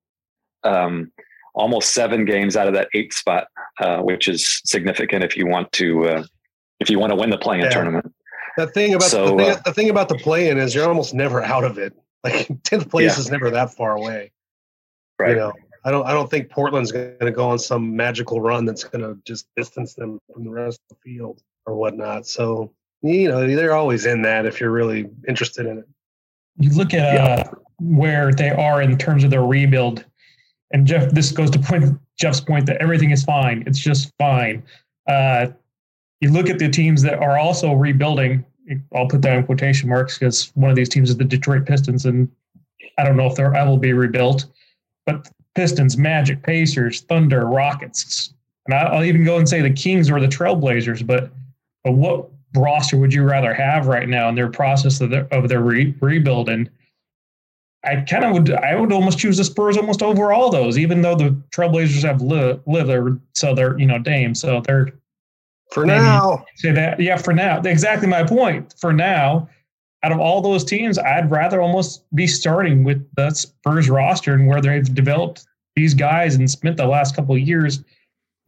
um, 0.63 1.11
almost 1.53 1.93
seven 1.93 2.25
games 2.25 2.55
out 2.55 2.67
of 2.67 2.73
that 2.73 2.89
eighth 2.93 3.13
spot, 3.13 3.47
uh, 3.79 3.99
which 3.99 4.27
is 4.27 4.61
significant 4.65 5.23
if 5.23 5.37
you 5.37 5.45
want 5.45 5.71
to 5.73 6.07
uh, 6.07 6.23
if 6.79 6.89
you 6.89 6.99
want 6.99 7.11
to 7.11 7.15
win 7.15 7.29
the 7.29 7.37
play-in 7.37 7.65
yeah. 7.65 7.69
tournament. 7.69 8.13
The 8.57 8.67
thing 8.67 8.93
about 8.93 9.09
so, 9.09 9.35
the, 9.35 9.37
thing, 9.37 9.51
uh, 9.51 9.61
the 9.65 9.73
thing 9.73 9.89
about 9.89 10.09
the 10.09 10.15
play-in 10.15 10.57
is 10.59 10.75
you're 10.75 10.87
almost 10.87 11.13
never 11.13 11.41
out 11.41 11.63
of 11.63 11.77
it. 11.77 11.93
Like 12.23 12.49
tenth 12.63 12.89
place 12.89 13.13
yeah. 13.13 13.19
is 13.19 13.29
never 13.29 13.49
that 13.51 13.73
far 13.73 13.95
away. 13.95 14.31
Right. 15.19 15.31
You 15.31 15.35
know, 15.35 15.53
I 15.85 15.91
don't. 15.91 16.05
I 16.05 16.13
don't 16.13 16.29
think 16.29 16.49
Portland's 16.49 16.91
going 16.91 17.17
to 17.19 17.31
go 17.31 17.49
on 17.49 17.59
some 17.59 17.95
magical 17.95 18.39
run 18.39 18.65
that's 18.65 18.83
going 18.83 19.01
to 19.01 19.19
just 19.25 19.47
distance 19.55 19.93
them 19.93 20.19
from 20.33 20.45
the 20.45 20.49
rest 20.49 20.79
of 20.89 20.97
the 20.97 21.11
field 21.11 21.41
or 21.65 21.75
whatnot. 21.75 22.25
So 22.25 22.71
you 23.01 23.27
know, 23.27 23.45
they're 23.45 23.75
always 23.75 24.05
in 24.05 24.21
that 24.21 24.45
if 24.45 24.59
you're 24.59 24.71
really 24.71 25.09
interested 25.27 25.65
in 25.65 25.79
it. 25.79 25.87
You 26.57 26.69
look 26.71 26.93
at 26.93 27.17
uh, 27.17 27.51
where 27.79 28.31
they 28.31 28.49
are 28.49 28.81
in 28.81 28.97
terms 28.97 29.23
of 29.23 29.29
their 29.29 29.43
rebuild, 29.43 30.05
and 30.71 30.87
Jeff. 30.87 31.11
This 31.11 31.31
goes 31.31 31.51
to 31.51 31.59
point 31.59 31.99
Jeff's 32.17 32.39
point 32.39 32.65
that 32.67 32.77
everything 32.77 33.11
is 33.11 33.23
fine. 33.23 33.63
It's 33.67 33.79
just 33.79 34.11
fine. 34.17 34.63
Uh, 35.07 35.47
you 36.21 36.31
look 36.31 36.49
at 36.49 36.59
the 36.59 36.69
teams 36.69 37.01
that 37.01 37.19
are 37.19 37.37
also 37.37 37.73
rebuilding. 37.73 38.45
I'll 38.95 39.07
put 39.07 39.21
that 39.23 39.37
in 39.37 39.45
quotation 39.45 39.89
marks 39.89 40.17
because 40.17 40.51
one 40.55 40.69
of 40.69 40.77
these 40.77 40.87
teams 40.87 41.09
is 41.09 41.17
the 41.17 41.25
Detroit 41.25 41.65
Pistons, 41.65 42.05
and 42.05 42.29
I 42.97 43.03
don't 43.03 43.17
know 43.17 43.27
if 43.27 43.35
they'll 43.35 43.53
ever 43.53 43.77
be 43.77 43.91
rebuilt. 43.91 44.45
But 45.05 45.29
Pistons, 45.55 45.97
Magic, 45.97 46.41
Pacers, 46.43 47.01
Thunder, 47.01 47.45
Rockets, 47.45 48.33
and 48.65 48.73
I'll 48.73 49.03
even 49.03 49.23
go 49.23 49.37
and 49.37 49.47
say 49.47 49.61
the 49.61 49.69
Kings 49.69 50.09
or 50.09 50.19
the 50.19 50.27
Trailblazers. 50.27 51.05
But, 51.05 51.31
but 51.83 51.93
what 51.93 52.29
roster 52.55 52.97
would 52.97 53.13
you 53.13 53.23
rather 53.23 53.53
have 53.53 53.87
right 53.87 54.07
now 54.07 54.29
in 54.29 54.35
their 54.35 54.49
process 54.49 55.01
of 55.01 55.09
their, 55.09 55.27
of 55.31 55.49
their 55.49 55.61
re- 55.61 55.93
rebuilding? 55.99 56.69
I 57.85 57.97
kind 57.97 58.23
of 58.23 58.31
would. 58.33 58.51
I 58.51 58.75
would 58.75 58.93
almost 58.93 59.19
choose 59.19 59.35
the 59.35 59.43
Spurs 59.43 59.75
almost 59.75 60.01
over 60.01 60.31
all 60.31 60.49
those, 60.49 60.77
even 60.77 61.01
though 61.01 61.15
the 61.15 61.37
Trailblazers 61.53 62.03
have 62.03 62.21
lived, 62.21 62.61
lived 62.65 63.19
so 63.33 63.53
they're 63.53 63.77
you 63.77 63.85
know 63.85 63.99
Dame, 63.99 64.33
so 64.33 64.61
they're 64.61 64.93
for 65.73 65.85
now. 65.85 66.45
Say 66.55 66.71
that, 66.71 66.99
yeah, 66.99 67.17
for 67.17 67.33
now. 67.33 67.59
Exactly 67.61 68.07
my 68.07 68.23
point. 68.23 68.73
For 68.79 68.93
now, 68.93 69.49
out 70.03 70.11
of 70.11 70.19
all 70.19 70.41
those 70.41 70.65
teams, 70.65 70.99
I'd 70.99 71.31
rather 71.31 71.61
almost 71.61 72.03
be 72.13 72.27
starting 72.27 72.83
with 72.83 73.07
the 73.15 73.31
Spurs 73.31 73.89
roster 73.89 74.33
and 74.33 74.47
where 74.47 74.61
they've 74.61 74.93
developed 74.93 75.45
these 75.75 75.93
guys 75.93 76.35
and 76.35 76.49
spent 76.49 76.77
the 76.77 76.85
last 76.85 77.15
couple 77.15 77.35
of 77.35 77.41
years 77.41 77.83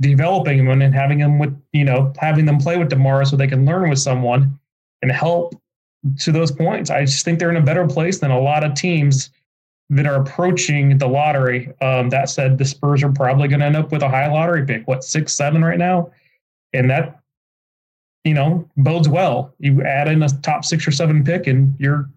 developing 0.01 0.65
them 0.65 0.81
and 0.81 0.93
having 0.93 1.19
them 1.19 1.39
with, 1.39 1.57
you 1.71 1.85
know, 1.85 2.12
having 2.19 2.45
them 2.45 2.57
play 2.57 2.77
with 2.77 2.89
DeMar 2.89 3.25
so 3.25 3.35
they 3.35 3.47
can 3.47 3.65
learn 3.65 3.89
with 3.89 4.00
someone 4.00 4.59
and 5.01 5.12
help 5.12 5.55
to 6.19 6.31
those 6.31 6.51
points. 6.51 6.89
I 6.89 7.05
just 7.05 7.24
think 7.24 7.39
they're 7.39 7.50
in 7.50 7.55
a 7.55 7.62
better 7.62 7.88
place 7.88 8.19
than 8.19 8.31
a 8.31 8.39
lot 8.39 8.63
of 8.63 8.74
teams 8.74 9.29
that 9.89 10.05
are 10.05 10.21
approaching 10.21 10.97
the 10.97 11.07
lottery. 11.07 11.74
Um, 11.81 12.09
that 12.09 12.29
said, 12.29 12.57
the 12.57 12.65
Spurs 12.65 13.03
are 13.03 13.12
probably 13.12 13.47
going 13.47 13.62
to 13.62 13.65
end 13.65 13.75
up 13.75 13.91
with 13.91 14.01
a 14.01 14.09
high 14.09 14.31
lottery 14.31 14.65
pick. 14.65 14.88
What 14.88 15.03
six, 15.03 15.33
seven 15.33 15.63
right 15.63 15.77
now, 15.77 16.12
and 16.74 16.89
that 16.89 17.19
you 18.25 18.34
know 18.34 18.67
bodes 18.75 19.08
well. 19.08 19.53
You 19.60 19.82
add 19.84 20.10
in 20.10 20.22
a 20.22 20.29
top 20.41 20.65
six 20.65 20.86
or 20.86 20.91
seven 20.91 21.24
pick, 21.24 21.48
and 21.48 21.74
you're 21.79 22.10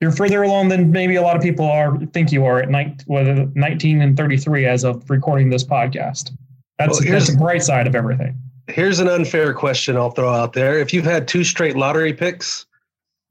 you're 0.00 0.12
further 0.12 0.42
along 0.44 0.68
than 0.68 0.92
maybe 0.92 1.16
a 1.16 1.22
lot 1.22 1.34
of 1.34 1.42
people 1.42 1.66
are 1.66 1.98
think 2.12 2.30
you 2.30 2.44
are 2.44 2.60
at 2.60 2.68
night, 2.68 3.02
whether 3.06 3.46
19 3.54 4.00
and 4.00 4.16
33 4.16 4.66
as 4.66 4.84
of 4.84 5.08
recording 5.10 5.50
this 5.50 5.64
podcast. 5.64 6.30
That's 6.78 7.00
well, 7.00 7.10
that's 7.10 7.32
the 7.32 7.36
bright 7.36 7.64
side 7.64 7.88
of 7.88 7.96
everything. 7.96 8.38
Here's 8.68 9.00
an 9.00 9.08
unfair 9.08 9.52
question 9.54 9.96
I'll 9.96 10.10
throw 10.10 10.28
out 10.28 10.52
there. 10.52 10.78
If 10.78 10.92
you've 10.92 11.04
had 11.04 11.26
two 11.26 11.42
straight 11.42 11.76
lottery 11.76 12.12
picks, 12.12 12.66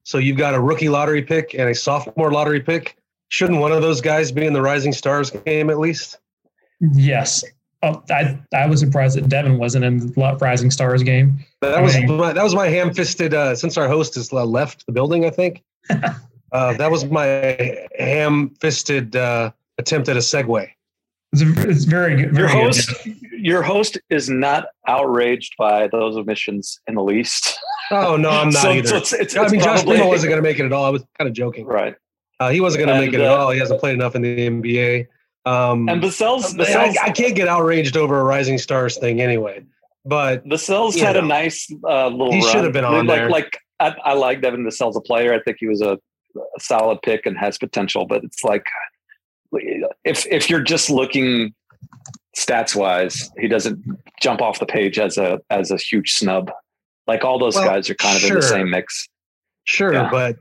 so 0.03 0.17
you've 0.17 0.37
got 0.37 0.55
a 0.55 0.59
rookie 0.59 0.89
lottery 0.89 1.21
pick 1.21 1.53
and 1.53 1.69
a 1.69 1.75
sophomore 1.75 2.31
lottery 2.31 2.59
pick, 2.59 2.97
shouldn't 3.29 3.59
one 3.59 3.71
of 3.71 3.81
those 3.81 4.01
guys 4.01 4.31
be 4.31 4.45
in 4.45 4.53
the 4.53 4.61
Rising 4.61 4.91
Stars 4.91 5.29
game 5.29 5.69
at 5.69 5.77
least? 5.77 6.17
Yes. 6.81 7.43
Oh, 7.83 8.03
I 8.09 8.39
I 8.53 8.65
was 8.65 8.79
surprised 8.79 9.17
that 9.17 9.29
Devin 9.29 9.57
wasn't 9.59 9.85
in 9.85 9.97
the 9.97 10.37
Rising 10.41 10.71
Stars 10.71 11.03
game. 11.03 11.39
That 11.61 11.81
was 11.81 11.95
my, 12.01 12.33
that 12.33 12.43
was 12.43 12.55
my 12.55 12.67
ham-fisted. 12.67 13.33
Uh, 13.33 13.55
since 13.55 13.77
our 13.77 13.87
host 13.87 14.15
has 14.15 14.33
left 14.33 14.85
the 14.87 14.91
building, 14.91 15.25
I 15.25 15.29
think 15.29 15.63
uh, 15.89 16.73
that 16.73 16.89
was 16.89 17.05
my 17.05 17.85
ham-fisted 17.99 19.15
uh, 19.15 19.51
attempt 19.77 20.09
at 20.09 20.17
a 20.17 20.21
segue. 20.21 20.67
It's, 21.33 21.41
a, 21.41 21.69
it's 21.69 21.83
very 21.83 22.15
good. 22.15 22.33
Very 22.33 22.51
your 22.51 22.63
host, 22.63 23.03
good. 23.03 23.17
your 23.31 23.61
host 23.61 23.99
is 24.09 24.29
not 24.29 24.67
outraged 24.87 25.53
by 25.59 25.87
those 25.87 26.17
omissions 26.17 26.79
in 26.87 26.95
the 26.95 27.03
least. 27.03 27.59
Oh 27.91 28.15
no, 28.15 28.29
I'm 28.29 28.49
not 28.51 28.61
so, 28.61 28.71
either. 28.71 28.87
So 28.87 28.97
it's, 28.97 29.13
it's, 29.13 29.37
I 29.37 29.47
mean, 29.49 29.61
Josh 29.61 29.83
Primo 29.83 30.07
wasn't 30.07 30.29
going 30.29 30.41
to 30.41 30.47
make 30.47 30.59
it 30.59 30.65
at 30.65 30.73
all. 30.73 30.85
I 30.85 30.89
was 30.89 31.03
kind 31.19 31.27
of 31.27 31.35
joking. 31.35 31.65
Right. 31.65 31.95
Uh, 32.39 32.49
he 32.49 32.61
wasn't 32.61 32.85
going 32.85 32.95
to 32.95 33.05
make 33.05 33.13
it 33.13 33.21
uh, 33.21 33.25
at 33.25 33.29
all. 33.29 33.51
He 33.51 33.59
hasn't 33.59 33.79
played 33.79 33.93
enough 33.93 34.15
in 34.15 34.21
the 34.21 34.49
NBA. 34.49 35.07
Um, 35.47 35.87
and 35.87 36.01
Vassell's, 36.01 36.53
Vassell's 36.53 36.97
I, 36.97 37.05
I, 37.05 37.11
can't 37.11 37.35
get 37.35 37.47
outraged 37.47 37.95
over 37.95 38.19
a 38.19 38.23
Rising 38.23 38.57
Stars 38.57 38.97
thing 38.97 39.21
anyway. 39.21 39.63
But 40.03 40.45
Vassell's 40.45 40.95
had 40.99 41.15
know, 41.15 41.21
a 41.21 41.25
nice 41.25 41.71
uh, 41.87 42.07
little. 42.07 42.33
He 42.33 42.41
should 42.41 42.63
have 42.63 42.73
been 42.73 42.83
on 42.83 43.07
like, 43.07 43.17
there. 43.17 43.29
Like 43.29 43.57
I, 43.79 43.95
I 44.03 44.13
like 44.13 44.41
Devin 44.41 44.65
Vassell's 44.65 44.97
a 44.97 45.01
player. 45.01 45.33
I 45.33 45.41
think 45.41 45.57
he 45.59 45.67
was 45.67 45.81
a, 45.81 45.97
a 46.35 46.59
solid 46.59 47.01
pick 47.01 47.25
and 47.25 47.37
has 47.37 47.57
potential. 47.57 48.05
But 48.05 48.23
it's 48.23 48.43
like 48.43 48.65
if 50.03 50.25
if 50.27 50.49
you're 50.49 50.63
just 50.63 50.89
looking 50.89 51.53
stats 52.37 52.75
wise, 52.75 53.29
he 53.39 53.47
doesn't 53.47 53.83
jump 54.21 54.41
off 54.41 54.59
the 54.59 54.65
page 54.65 54.99
as 54.99 55.17
a 55.17 55.39
as 55.49 55.71
a 55.71 55.77
huge 55.77 56.13
snub. 56.13 56.51
Like 57.05 57.23
all 57.23 57.39
those 57.39 57.55
well, 57.55 57.69
guys 57.69 57.89
are 57.89 57.95
kind 57.95 58.15
of 58.15 58.21
sure. 58.21 58.35
in 58.35 58.41
the 58.41 58.47
same 58.47 58.69
mix. 58.69 59.07
Sure, 59.63 59.93
yeah. 59.93 60.09
but 60.09 60.37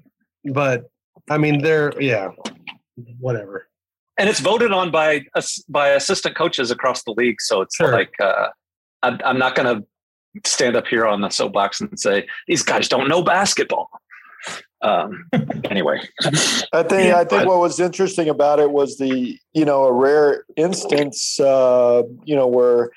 but 0.53 0.91
I 1.31 1.39
mean 1.39 1.63
they're 1.63 1.93
yeah, 2.01 2.31
whatever. 3.19 3.69
And 4.19 4.29
it's 4.29 4.41
voted 4.41 4.73
on 4.73 4.91
by 4.91 5.27
by 5.69 5.89
assistant 5.89 6.37
coaches 6.37 6.71
across 6.71 7.03
the 7.05 7.13
league. 7.17 7.41
So 7.41 7.61
it's 7.61 7.77
sure. 7.77 7.93
like 7.93 8.13
uh, 8.21 8.49
I'm, 9.03 9.21
I'm 9.25 9.39
not 9.39 9.55
going 9.55 9.81
to 9.81 9.87
stand 10.45 10.77
up 10.77 10.87
here 10.87 11.07
on 11.07 11.21
the 11.21 11.31
soapbox 11.31 11.81
and 11.81 11.99
say 11.99 12.27
these 12.47 12.63
guys 12.63 12.89
don't 12.89 13.09
know 13.09 13.23
basketball. 13.23 13.91
Um, 14.83 15.29
anyway, 15.65 16.01
I 16.73 16.83
think 16.83 17.15
I 17.15 17.25
think 17.25 17.49
what 17.49 17.59
was 17.59 17.81
interesting 17.81 18.29
about 18.29 18.61
it 18.61 18.71
was 18.71 18.99
the 18.99 19.39
you 19.55 19.65
know 19.65 19.85
a 19.85 19.93
rare 19.93 20.45
instance 20.57 21.41
uh, 21.41 22.03
you 22.25 22.37
know 22.37 22.47
where 22.47 22.91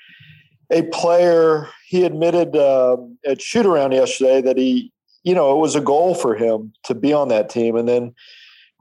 a 0.70 0.82
player 0.82 1.68
he 1.86 2.04
admitted 2.04 2.54
uh, 2.54 2.96
at 3.26 3.40
shoot 3.40 3.66
around 3.66 3.92
yesterday 3.92 4.40
that 4.42 4.58
he 4.58 4.92
you 5.24 5.34
know 5.34 5.52
it 5.52 5.58
was 5.58 5.74
a 5.74 5.80
goal 5.80 6.14
for 6.14 6.34
him 6.34 6.72
to 6.84 6.94
be 6.94 7.12
on 7.12 7.28
that 7.28 7.48
team, 7.48 7.76
and 7.76 7.88
then 7.88 8.14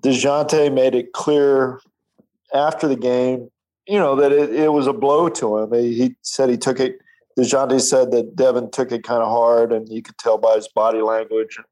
Dejounte 0.03 0.73
made 0.73 0.95
it 0.95 1.13
clear 1.13 1.79
after 2.53 2.87
the 2.87 2.95
game, 2.95 3.49
you 3.87 3.97
know 3.97 4.15
that 4.15 4.31
it, 4.31 4.53
it 4.53 4.71
was 4.71 4.87
a 4.87 4.93
blow 4.93 5.29
to 5.29 5.57
him. 5.57 5.73
He, 5.73 5.93
he 5.93 6.15
said 6.21 6.49
he 6.49 6.57
took 6.57 6.79
it 6.79 6.99
DeJounte 7.39 7.79
said 7.81 8.11
that 8.11 8.35
Devin 8.35 8.71
took 8.71 8.91
it 8.91 9.03
kind 9.03 9.21
of 9.21 9.29
hard, 9.29 9.71
and 9.71 9.87
you 9.89 10.01
could 10.01 10.17
tell 10.17 10.37
by 10.37 10.55
his 10.55 10.67
body 10.67 11.01
language 11.01 11.57
and 11.57 11.65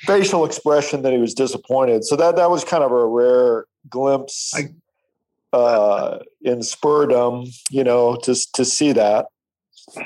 facial 0.00 0.44
expression 0.44 1.02
that 1.02 1.12
he 1.12 1.18
was 1.18 1.34
disappointed. 1.34 2.04
So 2.04 2.16
that 2.16 2.36
that 2.36 2.50
was 2.50 2.64
kind 2.64 2.82
of 2.82 2.90
a 2.90 3.06
rare 3.06 3.66
glimpse 3.88 4.52
I, 4.54 5.56
uh, 5.56 6.18
in 6.42 6.58
Spurdom, 6.58 7.48
you 7.70 7.84
know, 7.84 8.16
to 8.24 8.34
to 8.54 8.64
see 8.64 8.92
that. 8.92 9.26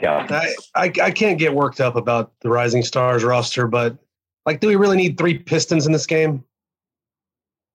Yeah, 0.03 0.27
I, 0.31 0.55
I, 0.75 0.93
I 1.03 1.11
can't 1.11 1.39
get 1.39 1.55
worked 1.55 1.81
up 1.81 1.95
about 1.95 2.33
the 2.41 2.49
Rising 2.49 2.83
Stars 2.83 3.23
roster, 3.23 3.67
but 3.67 3.99
like, 4.47 4.61
do 4.61 4.69
we 4.69 4.77
really 4.77 4.97
need 4.97 5.19
three 5.19 5.39
Pistons 5.39 5.87
in 5.87 5.93
this 5.93 6.07
game? 6.07 6.43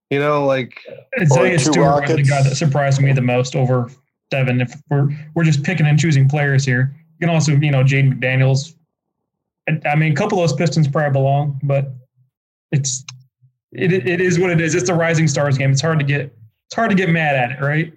You 0.09 0.19
know, 0.19 0.45
like 0.45 0.73
Isaiah 1.19 1.59
Stewart 1.59 2.07
was 2.07 2.15
the 2.15 2.23
guy 2.23 2.41
that 2.41 2.55
surprised 2.55 3.01
me 3.01 3.13
the 3.13 3.21
most 3.21 3.55
over 3.55 3.91
Devin. 4.31 4.61
If 4.61 4.73
we're 4.89 5.09
we're 5.35 5.43
just 5.43 5.63
picking 5.63 5.85
and 5.85 5.99
choosing 5.99 6.27
players 6.27 6.65
here, 6.65 6.95
you 7.19 7.27
can 7.27 7.33
also 7.33 7.51
you 7.51 7.71
know 7.71 7.83
Jaden 7.83 8.19
McDaniels. 8.19 8.73
I 9.85 9.95
mean, 9.95 10.11
a 10.11 10.15
couple 10.15 10.41
of 10.41 10.49
those 10.49 10.57
Pistons 10.57 10.87
probably 10.87 11.11
belong, 11.11 11.59
but 11.63 11.93
it's 12.71 13.05
it 13.71 13.93
it 13.93 14.19
is 14.19 14.39
what 14.39 14.49
it 14.49 14.59
is. 14.59 14.73
It's 14.73 14.89
a 14.89 14.95
Rising 14.95 15.27
Stars 15.27 15.57
game. 15.57 15.71
It's 15.71 15.81
hard 15.81 15.99
to 15.99 16.05
get 16.05 16.35
it's 16.65 16.75
hard 16.75 16.89
to 16.89 16.95
get 16.95 17.09
mad 17.09 17.35
at 17.35 17.51
it, 17.51 17.63
right? 17.63 17.93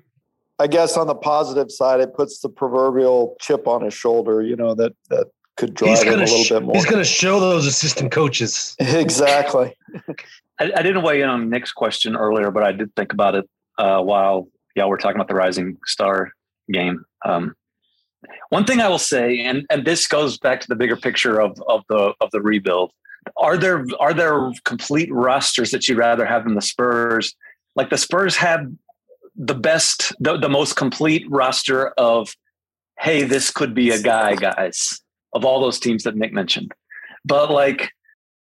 I 0.58 0.66
guess 0.66 0.96
on 0.96 1.06
the 1.06 1.14
positive 1.14 1.72
side, 1.72 2.00
it 2.00 2.14
puts 2.14 2.40
the 2.40 2.48
proverbial 2.48 3.36
chip 3.40 3.66
on 3.66 3.82
his 3.82 3.94
shoulder. 3.94 4.42
You 4.42 4.56
know 4.56 4.74
that 4.74 4.92
that 5.08 5.28
could 5.56 5.74
drive 5.74 6.02
him 6.02 6.14
a 6.14 6.16
little 6.16 6.44
sh- 6.44 6.48
bit 6.50 6.62
more. 6.62 6.74
He's 6.74 6.86
going 6.86 7.02
to 7.02 7.08
show 7.08 7.40
those 7.40 7.66
assistant 7.66 8.12
coaches 8.12 8.74
exactly. 8.78 9.76
I, 10.58 10.72
I, 10.76 10.82
didn't 10.82 11.02
weigh 11.02 11.22
in 11.22 11.28
on 11.28 11.50
Nick's 11.50 11.72
question 11.72 12.16
earlier, 12.16 12.50
but 12.50 12.62
I 12.62 12.72
did 12.72 12.94
think 12.94 13.12
about 13.12 13.34
it 13.34 13.48
uh, 13.78 14.00
while 14.00 14.48
y'all 14.74 14.88
were 14.88 14.98
talking 14.98 15.16
about 15.16 15.28
the 15.28 15.34
Rising 15.34 15.78
Star 15.86 16.32
game. 16.72 17.04
Um, 17.24 17.54
one 18.50 18.64
thing 18.64 18.80
I 18.80 18.88
will 18.88 18.98
say, 18.98 19.40
and 19.40 19.66
and 19.70 19.84
this 19.84 20.06
goes 20.06 20.38
back 20.38 20.60
to 20.60 20.68
the 20.68 20.76
bigger 20.76 20.96
picture 20.96 21.40
of 21.40 21.60
of 21.68 21.82
the 21.88 22.14
of 22.20 22.30
the 22.30 22.40
rebuild. 22.40 22.92
Are 23.36 23.56
there 23.56 23.84
are 24.00 24.14
there 24.14 24.52
complete 24.64 25.12
rosters 25.12 25.70
that 25.72 25.88
you'd 25.88 25.98
rather 25.98 26.24
have 26.24 26.44
than 26.44 26.54
the 26.54 26.62
Spurs? 26.62 27.34
Like 27.74 27.90
the 27.90 27.98
Spurs 27.98 28.36
had 28.36 28.76
the 29.34 29.54
best, 29.54 30.12
the, 30.20 30.36
the 30.36 30.48
most 30.48 30.76
complete 30.76 31.24
roster 31.30 31.88
of, 31.90 32.34
hey, 32.98 33.22
this 33.22 33.50
could 33.50 33.74
be 33.74 33.90
a 33.90 34.00
guy, 34.00 34.34
guys, 34.34 35.00
of 35.32 35.44
all 35.44 35.60
those 35.60 35.78
teams 35.78 36.04
that 36.04 36.16
Nick 36.16 36.32
mentioned. 36.32 36.72
But 37.24 37.50
like 37.50 37.90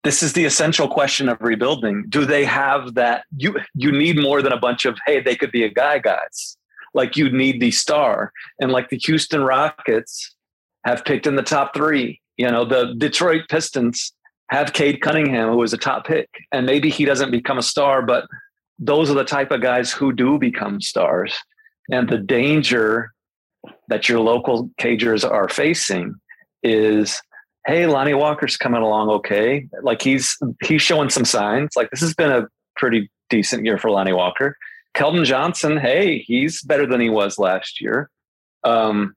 this 0.04 0.24
is 0.24 0.34
the 0.34 0.46
essential 0.46 0.88
question 0.88 1.30
of 1.30 1.40
rebuilding. 1.42 2.06
Do 2.10 2.26
they 2.26 2.44
have 2.46 2.96
that? 2.96 3.24
You 3.38 3.58
you 3.76 3.92
need 3.92 4.20
more 4.20 4.42
than 4.42 4.54
a 4.54 4.60
bunch 4.60 4.86
of 4.86 4.98
hey, 5.06 5.22
they 5.22 5.36
could 5.36 5.52
be 5.52 5.64
a 5.64 5.70
guy, 5.70 6.00
guys 6.00 6.58
like 6.94 7.18
you 7.18 7.30
need 7.30 7.60
the 7.60 7.72
star. 7.72 8.32
And 8.60 8.72
like 8.72 8.90
the 8.90 8.98
Houston 9.06 9.44
Rockets 9.44 10.36
have 10.86 11.06
picked 11.06 11.28
in 11.28 11.36
the 11.36 11.44
top 11.44 11.74
three. 11.74 12.22
You 12.38 12.50
know, 12.50 12.66
the 12.66 12.96
Detroit 12.98 13.44
Pistons 13.50 14.14
have 14.50 14.74
Cade 14.74 15.02
Cunningham, 15.02 15.50
who 15.50 15.58
was 15.58 15.74
a 15.74 15.78
top 15.78 16.06
pick. 16.06 16.30
And 16.52 16.66
maybe 16.66 16.90
he 16.90 17.06
doesn't 17.06 17.32
become 17.32 17.58
a 17.58 17.64
star, 17.64 18.02
but 18.02 18.26
those 18.80 19.10
are 19.10 19.16
the 19.16 19.24
type 19.24 19.52
of 19.52 19.62
guys 19.62 19.92
who 19.92 20.12
do 20.12 20.38
become 20.38 20.82
stars. 20.82 21.34
And 21.92 22.10
the 22.10 22.18
danger 22.18 23.12
that 23.90 24.10
your 24.10 24.20
local 24.20 24.70
cagers 24.80 25.30
are 25.30 25.50
facing 25.50 26.16
is 26.64 27.22
hey, 27.66 27.86
Lonnie 27.86 28.14
Walker's 28.14 28.58
coming 28.58 28.82
along 28.82 29.10
okay. 29.10 29.68
Like 29.82 30.02
he's 30.02 30.38
he's 30.64 30.82
showing 30.82 31.10
some 31.10 31.26
signs. 31.26 31.72
Like 31.76 31.90
this 31.92 32.02
has 32.02 32.14
been 32.14 32.32
a 32.32 32.48
pretty 32.76 33.10
decent 33.30 33.66
year 33.66 33.78
for 33.78 33.92
Lonnie 33.92 34.14
Walker. 34.14 34.58
Keldon 34.96 35.26
Johnson, 35.26 35.78
hey, 35.78 36.20
he's 36.20 36.62
better 36.64 36.86
than 36.86 37.00
he 37.00 37.10
was 37.10 37.40
last 37.40 37.80
year. 37.80 38.10
Um, 38.64 39.16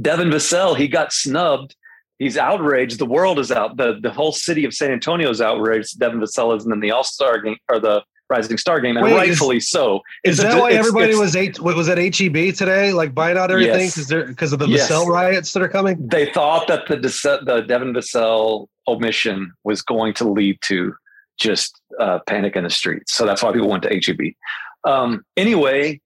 Devin 0.00 0.28
Vassell, 0.28 0.76
he 0.76 0.88
got 0.88 1.12
snubbed. 1.12 1.74
He's 2.18 2.36
outraged. 2.36 2.98
The 2.98 3.06
world 3.06 3.38
is 3.38 3.50
out. 3.50 3.76
The 3.76 3.98
the 4.00 4.10
whole 4.10 4.32
city 4.32 4.64
of 4.64 4.74
San 4.74 4.90
Antonio 4.90 5.30
is 5.30 5.40
outraged. 5.40 5.98
Devin 5.98 6.20
Vassell 6.20 6.56
isn't 6.56 6.72
in 6.72 6.80
the 6.80 6.90
All 6.90 7.04
Star 7.04 7.40
game 7.40 7.56
or 7.68 7.78
the 7.78 8.02
Rising 8.30 8.58
Star 8.58 8.80
game, 8.80 8.96
and 8.96 9.04
Wait, 9.04 9.14
rightfully 9.14 9.56
is, 9.56 9.68
so. 9.68 10.02
Is 10.22 10.38
it's 10.38 10.48
that 10.48 10.56
a, 10.56 10.60
why 10.60 10.70
everybody 10.70 11.14
was 11.16 11.34
eight? 11.34 11.58
Was 11.58 11.88
at 11.88 11.98
HEB 11.98 12.54
today, 12.54 12.92
like 12.92 13.12
buying 13.12 13.36
out 13.36 13.50
everything 13.50 13.88
because 13.88 14.10
yes. 14.10 14.28
because 14.28 14.52
of 14.52 14.60
the 14.60 14.68
yes. 14.68 14.88
Vassell 14.88 15.06
riots 15.06 15.52
that 15.52 15.62
are 15.62 15.68
coming? 15.68 16.06
They 16.06 16.32
thought 16.32 16.68
that 16.68 16.86
the 16.86 16.96
the 16.96 17.60
Devin 17.62 17.92
Vassell 17.92 18.68
omission 18.86 19.52
was 19.64 19.82
going 19.82 20.14
to 20.14 20.30
lead 20.30 20.58
to 20.62 20.94
just 21.38 21.80
uh, 21.98 22.20
panic 22.26 22.54
in 22.54 22.64
the 22.64 22.70
streets, 22.70 23.12
so 23.14 23.26
that's 23.26 23.42
why 23.42 23.52
people 23.52 23.68
went 23.68 23.82
to 23.82 23.88
HEB. 23.88 24.34
Um, 24.84 25.24
anyway, 25.36 26.00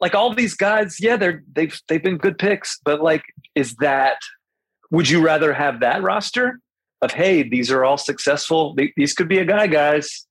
like 0.00 0.14
all 0.14 0.34
these 0.34 0.54
guys, 0.54 0.98
yeah, 0.98 1.16
they're 1.16 1.44
they've 1.52 1.78
they've 1.88 2.02
been 2.02 2.16
good 2.16 2.38
picks, 2.38 2.80
but 2.84 3.02
like, 3.02 3.22
is 3.54 3.76
that? 3.76 4.16
Would 4.92 5.10
you 5.10 5.20
rather 5.20 5.52
have 5.52 5.80
that 5.80 6.02
roster 6.02 6.60
of 7.02 7.12
hey, 7.12 7.42
these 7.42 7.70
are 7.70 7.84
all 7.84 7.98
successful? 7.98 8.74
These 8.96 9.12
could 9.12 9.28
be 9.28 9.38
a 9.38 9.44
guy, 9.44 9.66
guys, 9.66 10.25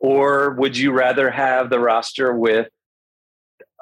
or 0.00 0.54
would 0.54 0.76
you 0.76 0.92
rather 0.92 1.30
have 1.30 1.70
the 1.70 1.78
roster 1.78 2.34
with 2.34 2.68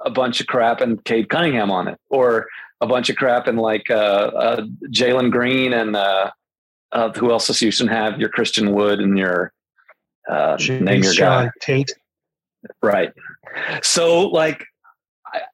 a 0.04 0.10
bunch 0.10 0.40
of 0.40 0.46
crap 0.46 0.80
and 0.80 1.02
Cade 1.04 1.28
Cunningham 1.28 1.70
on 1.70 1.88
it, 1.88 1.98
or 2.10 2.46
a 2.80 2.86
bunch 2.86 3.10
of 3.10 3.16
crap 3.16 3.46
and 3.46 3.58
like 3.58 3.90
uh, 3.90 3.94
uh, 3.94 4.66
Jalen 4.88 5.30
Green 5.30 5.72
and 5.72 5.96
uh, 5.96 6.30
uh, 6.92 7.12
who 7.12 7.30
else 7.30 7.46
does 7.46 7.60
Houston 7.60 7.88
have? 7.88 8.20
Your 8.20 8.28
Christian 8.28 8.72
Wood 8.72 9.00
and 9.00 9.16
your 9.16 9.52
uh, 10.28 10.56
name 10.60 11.02
your 11.02 11.14
guy 11.14 11.50
Tate. 11.60 11.92
Right. 12.82 13.12
So, 13.82 14.28
like, 14.28 14.64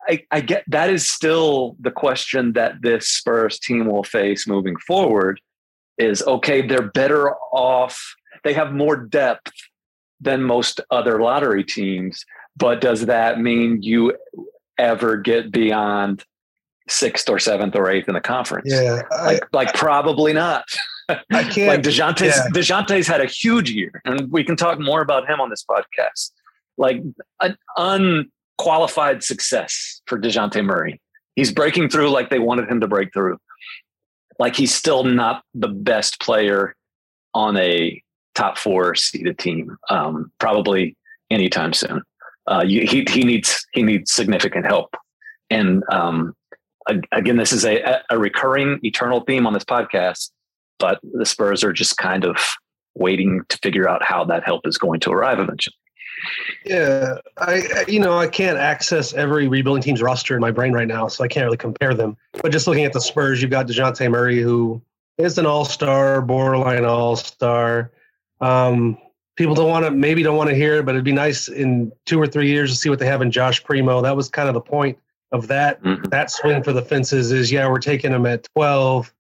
I, 0.08 0.24
I, 0.30 0.40
get 0.40 0.64
that 0.66 0.90
is 0.90 1.08
still 1.08 1.76
the 1.78 1.90
question 1.90 2.52
that 2.54 2.82
this 2.82 3.08
Spurs 3.08 3.58
team 3.58 3.86
will 3.86 4.02
face 4.02 4.46
moving 4.46 4.76
forward. 4.76 5.40
Is 5.98 6.22
okay, 6.22 6.66
they're 6.66 6.90
better 6.90 7.34
off. 7.52 8.14
They 8.44 8.52
have 8.54 8.72
more 8.72 8.96
depth 8.96 9.52
than 10.20 10.42
most 10.42 10.80
other 10.90 11.20
lottery 11.20 11.64
teams, 11.64 12.24
but 12.56 12.80
does 12.80 13.06
that 13.06 13.40
mean 13.40 13.82
you 13.82 14.16
ever 14.78 15.16
get 15.16 15.52
beyond 15.52 16.24
sixth 16.88 17.28
or 17.28 17.38
seventh 17.38 17.76
or 17.76 17.90
eighth 17.90 18.08
in 18.08 18.14
the 18.14 18.20
conference? 18.20 18.70
Yeah, 18.72 19.02
like, 19.22 19.42
like 19.52 19.74
probably 19.74 20.32
not. 20.32 20.64
I 21.08 21.16
can't. 21.30 21.68
like 21.68 21.82
Dejounte's, 21.82 22.36
yeah. 22.36 22.48
Dejounte's 22.52 23.06
had 23.06 23.20
a 23.20 23.26
huge 23.26 23.70
year, 23.70 24.02
and 24.04 24.30
we 24.30 24.44
can 24.44 24.56
talk 24.56 24.78
more 24.78 25.00
about 25.00 25.28
him 25.28 25.40
on 25.40 25.50
this 25.50 25.64
podcast 25.64 26.30
like 26.78 27.02
an 27.40 27.58
unqualified 27.76 29.22
success 29.22 30.00
for 30.06 30.18
DeJounte 30.18 30.64
Murray. 30.64 31.00
He's 31.34 31.52
breaking 31.52 31.90
through 31.90 32.10
like 32.10 32.30
they 32.30 32.38
wanted 32.38 32.70
him 32.70 32.80
to 32.80 32.88
break 32.88 33.12
through. 33.12 33.38
Like 34.38 34.56
he's 34.56 34.74
still 34.74 35.04
not 35.04 35.42
the 35.54 35.68
best 35.68 36.20
player 36.20 36.74
on 37.34 37.56
a 37.56 38.02
top 38.38 38.56
four 38.56 38.94
seeded 38.94 39.38
team, 39.38 39.76
um, 39.90 40.30
probably 40.38 40.96
anytime 41.30 41.72
soon. 41.72 42.02
Uh, 42.46 42.64
he 42.64 43.04
he 43.10 43.24
needs 43.24 43.66
he 43.72 43.82
needs 43.82 44.12
significant 44.12 44.64
help, 44.64 44.94
and 45.50 45.82
um, 45.92 46.34
again, 47.12 47.36
this 47.36 47.52
is 47.52 47.66
a, 47.66 48.00
a 48.08 48.18
recurring 48.18 48.78
eternal 48.82 49.20
theme 49.20 49.46
on 49.46 49.52
this 49.52 49.64
podcast. 49.64 50.30
But 50.78 51.00
the 51.02 51.26
Spurs 51.26 51.64
are 51.64 51.72
just 51.72 51.98
kind 51.98 52.24
of 52.24 52.36
waiting 52.94 53.42
to 53.48 53.58
figure 53.58 53.88
out 53.88 54.02
how 54.02 54.24
that 54.24 54.44
help 54.44 54.66
is 54.66 54.78
going 54.78 55.00
to 55.00 55.10
arrive 55.10 55.40
eventually. 55.40 55.74
Yeah, 56.64 57.16
I 57.36 57.84
you 57.86 58.00
know 58.00 58.18
I 58.18 58.28
can't 58.28 58.58
access 58.58 59.12
every 59.12 59.48
rebuilding 59.48 59.82
team's 59.82 60.00
roster 60.00 60.34
in 60.34 60.40
my 60.40 60.50
brain 60.50 60.72
right 60.72 60.88
now, 60.88 61.08
so 61.08 61.24
I 61.24 61.28
can't 61.28 61.44
really 61.44 61.56
compare 61.56 61.92
them. 61.92 62.16
But 62.40 62.52
just 62.52 62.66
looking 62.66 62.84
at 62.84 62.92
the 62.92 63.00
Spurs, 63.00 63.42
you've 63.42 63.50
got 63.50 63.66
Dejounte 63.66 64.10
Murray, 64.10 64.40
who 64.40 64.80
is 65.18 65.36
an 65.36 65.46
All 65.46 65.64
Star, 65.64 66.22
borderline 66.22 66.84
All 66.84 67.16
Star. 67.16 67.92
Um, 68.40 68.98
people 69.36 69.54
don't 69.54 69.68
want 69.68 69.84
to, 69.84 69.90
maybe 69.90 70.22
don't 70.22 70.36
want 70.36 70.50
to 70.50 70.56
hear 70.56 70.76
it, 70.76 70.86
but 70.86 70.94
it'd 70.94 71.04
be 71.04 71.12
nice 71.12 71.48
in 71.48 71.92
two 72.06 72.20
or 72.20 72.26
three 72.26 72.48
years 72.48 72.70
to 72.70 72.76
see 72.76 72.88
what 72.88 72.98
they 72.98 73.06
have 73.06 73.22
in 73.22 73.30
Josh 73.30 73.62
Primo. 73.64 74.00
That 74.02 74.16
was 74.16 74.28
kind 74.28 74.48
of 74.48 74.54
the 74.54 74.60
point 74.60 74.98
of 75.32 75.48
that 75.48 75.82
mm-hmm. 75.82 76.04
that 76.04 76.30
swing 76.30 76.62
for 76.62 76.72
the 76.72 76.82
fences. 76.82 77.32
Is 77.32 77.52
yeah, 77.52 77.68
we're 77.68 77.78
taking 77.78 78.12
him 78.12 78.26
at 78.26 78.46
twelve, 78.54 79.12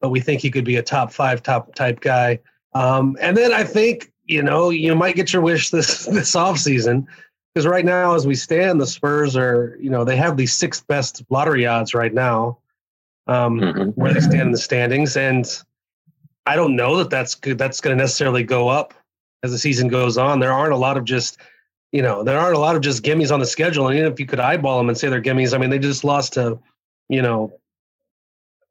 but 0.00 0.10
we 0.10 0.20
think 0.20 0.40
he 0.40 0.50
could 0.50 0.64
be 0.64 0.76
a 0.76 0.82
top 0.82 1.12
five, 1.12 1.42
top 1.42 1.74
type 1.74 2.00
guy. 2.00 2.40
Um, 2.72 3.16
and 3.20 3.36
then 3.36 3.52
I 3.52 3.64
think 3.64 4.12
you 4.26 4.42
know, 4.42 4.70
you 4.70 4.94
might 4.94 5.16
get 5.16 5.32
your 5.32 5.42
wish 5.42 5.70
this 5.70 6.06
this 6.12 6.34
off 6.34 6.58
season 6.58 7.06
because 7.54 7.66
right 7.66 7.84
now, 7.84 8.14
as 8.14 8.26
we 8.26 8.34
stand, 8.34 8.80
the 8.80 8.86
Spurs 8.86 9.36
are, 9.36 9.76
you 9.80 9.90
know, 9.90 10.04
they 10.04 10.16
have 10.16 10.36
the 10.36 10.46
sixth 10.46 10.86
best 10.86 11.22
lottery 11.30 11.66
odds 11.66 11.94
right 11.94 12.12
now, 12.12 12.58
um, 13.26 13.60
mm-hmm. 13.60 13.90
where 13.90 14.12
they 14.12 14.20
stand 14.20 14.42
in 14.42 14.52
the 14.52 14.58
standings, 14.58 15.16
and 15.16 15.46
I 16.46 16.56
don't 16.56 16.76
know 16.76 16.96
that 16.96 17.10
that's 17.10 17.34
that's 17.34 17.80
going 17.80 17.96
to 17.96 18.02
necessarily 18.02 18.42
go 18.42 18.68
up 18.68 18.94
as 19.42 19.52
the 19.52 19.58
season 19.58 19.88
goes 19.88 20.18
on. 20.18 20.40
There 20.40 20.52
aren't 20.52 20.72
a 20.72 20.76
lot 20.76 20.96
of 20.96 21.04
just, 21.04 21.38
you 21.92 22.02
know, 22.02 22.22
there 22.22 22.38
aren't 22.38 22.56
a 22.56 22.60
lot 22.60 22.76
of 22.76 22.82
just 22.82 23.02
gimmies 23.02 23.32
on 23.32 23.40
the 23.40 23.46
schedule, 23.46 23.88
and 23.88 23.98
even 23.98 24.12
if 24.12 24.20
you 24.20 24.26
could 24.26 24.40
eyeball 24.40 24.78
them 24.78 24.88
and 24.88 24.98
say 24.98 25.08
they're 25.08 25.22
gimmies, 25.22 25.54
I 25.54 25.58
mean, 25.58 25.70
they 25.70 25.78
just 25.78 26.04
lost 26.04 26.34
to, 26.34 26.58
you 27.08 27.22
know, 27.22 27.58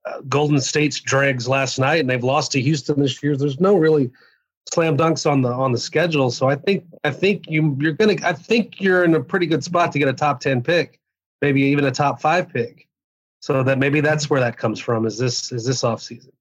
uh, 0.05 0.21
Golden 0.27 0.59
State's 0.59 0.99
dregs 0.99 1.47
last 1.47 1.79
night, 1.79 2.01
and 2.01 2.09
they've 2.09 2.23
lost 2.23 2.51
to 2.51 2.61
Houston 2.61 2.99
this 2.99 3.23
year. 3.23 3.37
There's 3.37 3.59
no 3.59 3.75
really 3.75 4.11
slam 4.71 4.97
dunks 4.97 5.29
on 5.29 5.41
the 5.41 5.51
on 5.51 5.71
the 5.71 5.77
schedule. 5.77 6.31
So 6.31 6.49
I 6.49 6.55
think 6.55 6.85
I 7.03 7.11
think 7.11 7.49
you 7.49 7.75
you're 7.79 7.93
gonna 7.93 8.15
I 8.23 8.33
think 8.33 8.81
you're 8.81 9.03
in 9.03 9.15
a 9.15 9.23
pretty 9.23 9.45
good 9.45 9.63
spot 9.63 9.91
to 9.93 9.99
get 9.99 10.07
a 10.07 10.13
top 10.13 10.39
ten 10.41 10.61
pick, 10.61 10.99
maybe 11.41 11.61
even 11.61 11.85
a 11.85 11.91
top 11.91 12.21
five 12.21 12.49
pick. 12.49 12.87
So 13.41 13.63
that 13.63 13.77
maybe 13.79 13.99
that's 13.99 14.29
where 14.29 14.39
that 14.39 14.57
comes 14.57 14.79
from. 14.79 15.05
Is 15.05 15.17
this 15.17 15.51
is 15.51 15.65
this 15.65 15.83
off 15.83 16.01
season? 16.01 16.31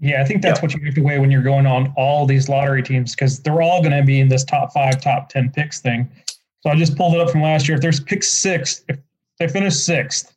Yeah, 0.00 0.22
I 0.22 0.24
think 0.24 0.42
that's 0.42 0.62
what 0.62 0.74
you 0.74 0.84
have 0.84 0.94
to 0.94 1.00
weigh 1.00 1.18
when 1.18 1.30
you're 1.30 1.42
going 1.42 1.66
on 1.66 1.92
all 1.96 2.24
these 2.24 2.48
lottery 2.48 2.82
teams 2.82 3.14
because 3.14 3.40
they're 3.40 3.60
all 3.60 3.82
going 3.82 3.96
to 3.96 4.04
be 4.04 4.20
in 4.20 4.28
this 4.28 4.44
top 4.44 4.72
five, 4.72 5.00
top 5.00 5.28
ten 5.28 5.50
picks 5.50 5.80
thing. 5.80 6.08
So 6.60 6.70
I 6.70 6.76
just 6.76 6.96
pulled 6.96 7.14
it 7.14 7.20
up 7.20 7.30
from 7.30 7.42
last 7.42 7.68
year. 7.68 7.76
If 7.76 7.82
there's 7.82 8.00
pick 8.00 8.22
six, 8.22 8.84
if 8.88 8.98
they 9.38 9.48
finish 9.48 9.74
sixth, 9.74 10.36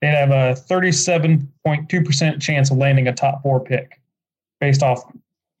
they'd 0.00 0.08
have 0.08 0.30
a 0.30 0.54
37.2% 0.68 2.40
chance 2.40 2.70
of 2.70 2.76
landing 2.76 3.08
a 3.08 3.12
top 3.12 3.42
four 3.42 3.60
pick 3.60 4.00
based 4.60 4.82
off 4.82 5.02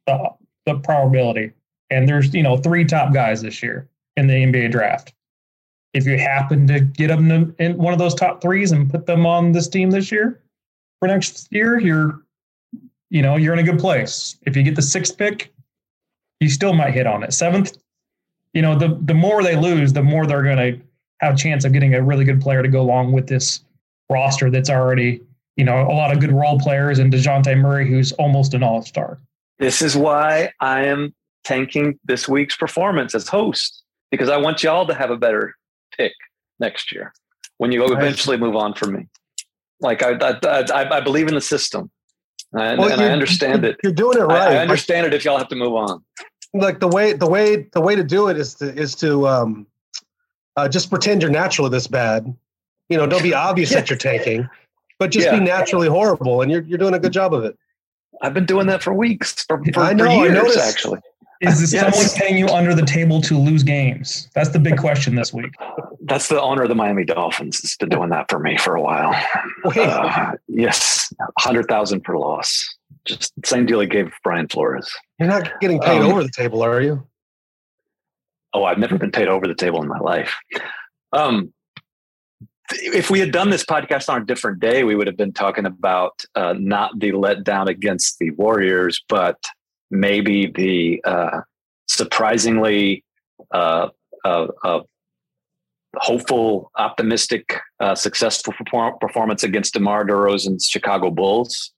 the 0.06 0.30
the 0.66 0.78
probability. 0.80 1.52
And 1.90 2.08
there's, 2.08 2.32
you 2.34 2.42
know, 2.42 2.56
three 2.56 2.84
top 2.84 3.12
guys 3.12 3.42
this 3.42 3.62
year 3.62 3.88
in 4.16 4.26
the 4.26 4.34
NBA 4.34 4.70
draft. 4.70 5.12
If 5.92 6.06
you 6.06 6.18
happen 6.18 6.66
to 6.68 6.80
get 6.80 7.08
them 7.08 7.54
in 7.58 7.76
one 7.76 7.92
of 7.92 7.98
those 7.98 8.14
top 8.14 8.40
threes 8.40 8.70
and 8.70 8.88
put 8.88 9.06
them 9.06 9.26
on 9.26 9.52
this 9.52 9.68
team 9.68 9.90
this 9.90 10.12
year 10.12 10.40
for 11.00 11.08
next 11.08 11.48
year, 11.50 11.80
you're, 11.80 12.20
you 13.10 13.22
know, 13.22 13.36
you're 13.36 13.52
in 13.52 13.58
a 13.58 13.64
good 13.64 13.78
place. 13.78 14.38
If 14.46 14.56
you 14.56 14.62
get 14.62 14.76
the 14.76 14.82
sixth 14.82 15.18
pick, 15.18 15.52
you 16.38 16.48
still 16.48 16.72
might 16.72 16.94
hit 16.94 17.06
on 17.06 17.22
it. 17.22 17.32
Seventh, 17.32 17.76
you 18.54 18.62
know, 18.62 18.78
the 18.78 18.98
the 19.02 19.14
more 19.14 19.42
they 19.42 19.56
lose, 19.56 19.92
the 19.92 20.02
more 20.02 20.26
they're 20.26 20.42
going 20.42 20.56
to 20.56 20.80
have 21.20 21.34
a 21.34 21.36
chance 21.36 21.64
of 21.64 21.72
getting 21.72 21.94
a 21.94 22.02
really 22.02 22.24
good 22.24 22.40
player 22.40 22.62
to 22.62 22.68
go 22.68 22.80
along 22.80 23.12
with 23.12 23.26
this 23.26 23.60
roster 24.08 24.50
that's 24.50 24.70
already, 24.70 25.20
you 25.56 25.64
know, 25.64 25.82
a 25.82 25.92
lot 25.92 26.12
of 26.12 26.20
good 26.20 26.32
role 26.32 26.58
players 26.58 26.98
and 26.98 27.12
DeJounte 27.12 27.58
Murray, 27.58 27.88
who's 27.88 28.12
almost 28.12 28.54
an 28.54 28.62
all 28.62 28.82
star. 28.82 29.18
This 29.58 29.82
is 29.82 29.96
why 29.96 30.50
I 30.60 30.86
am 30.86 31.14
tanking 31.44 31.98
this 32.04 32.28
week's 32.28 32.56
performance 32.56 33.14
as 33.14 33.28
host 33.28 33.82
because 34.10 34.28
I 34.28 34.36
want 34.38 34.62
y'all 34.62 34.86
to 34.86 34.94
have 34.94 35.10
a 35.10 35.16
better 35.16 35.54
pick 35.96 36.12
next 36.58 36.92
year 36.92 37.12
when 37.58 37.72
you 37.72 37.84
eventually 37.92 38.36
move 38.36 38.56
on 38.56 38.74
from 38.74 38.94
me. 38.94 39.08
Like 39.80 40.02
I, 40.02 40.12
I, 40.12 40.38
I, 40.42 40.96
I 40.96 41.00
believe 41.00 41.28
in 41.28 41.34
the 41.34 41.40
system, 41.40 41.90
and, 42.52 42.78
well, 42.78 42.92
and 42.92 43.00
I 43.00 43.10
understand 43.10 43.64
it. 43.64 43.78
You're 43.82 43.92
doing 43.92 44.18
it 44.18 44.22
right. 44.22 44.52
I, 44.52 44.54
I 44.56 44.58
understand 44.58 45.06
it 45.06 45.14
if 45.14 45.24
y'all 45.24 45.38
have 45.38 45.48
to 45.48 45.56
move 45.56 45.74
on. 45.74 46.02
Like 46.52 46.80
the 46.80 46.88
way 46.88 47.12
the 47.12 47.28
way 47.28 47.68
the 47.72 47.80
way 47.80 47.94
to 47.94 48.02
do 48.02 48.28
it 48.28 48.36
is 48.36 48.54
to 48.56 48.74
is 48.74 48.94
to 48.96 49.28
um, 49.28 49.66
uh, 50.56 50.68
just 50.68 50.90
pretend 50.90 51.22
you're 51.22 51.30
naturally 51.30 51.70
this 51.70 51.86
bad. 51.86 52.34
You 52.88 52.96
know, 52.96 53.06
don't 53.06 53.22
be 53.22 53.34
obvious 53.34 53.70
yeah. 53.70 53.80
that 53.80 53.90
you're 53.90 53.98
tanking, 53.98 54.48
but 54.98 55.12
just 55.12 55.26
yeah. 55.26 55.38
be 55.38 55.44
naturally 55.44 55.88
horrible, 55.88 56.42
and 56.42 56.50
you're 56.50 56.62
you're 56.62 56.78
doing 56.78 56.94
a 56.94 56.98
good 56.98 57.12
job 57.12 57.32
of 57.34 57.44
it. 57.44 57.56
I've 58.22 58.34
been 58.34 58.46
doing 58.46 58.66
that 58.66 58.82
for 58.82 58.92
weeks, 58.92 59.44
for, 59.44 59.62
for, 59.72 59.80
I 59.80 59.92
know, 59.92 60.04
for 60.04 60.26
years, 60.26 60.56
actually. 60.56 61.00
Is 61.40 61.72
yes. 61.72 61.94
someone 61.94 62.10
paying 62.16 62.38
you 62.38 62.48
under 62.48 62.74
the 62.74 62.84
table 62.84 63.20
to 63.22 63.38
lose 63.38 63.62
games? 63.62 64.28
That's 64.34 64.50
the 64.50 64.58
big 64.58 64.76
question 64.78 65.14
this 65.14 65.32
week. 65.32 65.54
That's 66.02 66.28
the 66.28 66.40
owner 66.40 66.62
of 66.62 66.68
the 66.68 66.74
Miami 66.74 67.04
Dolphins 67.04 67.60
It's 67.60 67.76
been 67.76 67.88
doing 67.88 68.10
that 68.10 68.30
for 68.30 68.38
me 68.38 68.58
for 68.58 68.74
a 68.74 68.82
while. 68.82 69.14
Uh, 69.64 70.32
yes, 70.48 71.12
hundred 71.38 71.66
thousand 71.66 72.02
per 72.02 72.16
loss. 72.16 72.76
Just 73.04 73.32
same 73.44 73.66
deal 73.66 73.80
he 73.80 73.86
gave 73.86 74.12
Brian 74.22 74.48
Flores. 74.48 74.90
You're 75.18 75.28
not 75.28 75.50
getting 75.60 75.80
paid 75.80 76.02
um, 76.02 76.10
over 76.10 76.22
the 76.22 76.30
table, 76.30 76.62
are 76.62 76.80
you? 76.80 77.06
Oh, 78.52 78.64
I've 78.64 78.78
never 78.78 78.98
been 78.98 79.12
paid 79.12 79.28
over 79.28 79.46
the 79.46 79.54
table 79.54 79.80
in 79.82 79.88
my 79.88 79.98
life. 79.98 80.36
Um, 81.12 81.52
if 82.72 83.10
we 83.10 83.20
had 83.20 83.32
done 83.32 83.50
this 83.50 83.64
podcast 83.64 84.08
on 84.08 84.22
a 84.22 84.24
different 84.24 84.60
day, 84.60 84.84
we 84.84 84.94
would 84.94 85.06
have 85.06 85.16
been 85.16 85.32
talking 85.32 85.66
about 85.66 86.24
uh, 86.34 86.54
not 86.58 86.98
the 86.98 87.12
letdown 87.12 87.68
against 87.68 88.18
the 88.18 88.30
Warriors, 88.32 89.02
but 89.08 89.36
maybe 89.90 90.46
the 90.46 91.02
uh, 91.04 91.40
surprisingly 91.88 93.04
uh, 93.52 93.88
uh, 94.24 94.46
uh 94.64 94.80
hopeful, 95.96 96.70
optimistic, 96.76 97.58
uh, 97.80 97.96
successful 97.96 98.54
performance 99.00 99.42
against 99.42 99.74
DeMar 99.74 100.04
DeRozan's 100.04 100.68
Chicago 100.68 101.10
Bulls, 101.10 101.72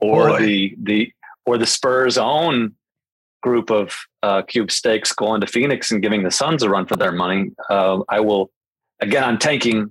or 0.00 0.28
Boy. 0.28 0.38
the 0.44 0.76
the 0.82 1.12
or 1.46 1.58
the 1.58 1.66
Spurs' 1.66 2.18
own 2.18 2.74
group 3.42 3.70
of 3.70 3.94
cube 4.48 4.70
stakes 4.70 5.12
going 5.12 5.40
to 5.40 5.46
Phoenix 5.46 5.90
and 5.90 6.02
giving 6.02 6.22
the 6.22 6.30
Suns 6.30 6.62
a 6.62 6.68
run 6.68 6.86
for 6.86 6.96
their 6.96 7.12
money. 7.12 7.50
I 7.70 8.20
will 8.20 8.50
again. 9.00 9.24
I'm 9.24 9.38
tanking 9.38 9.90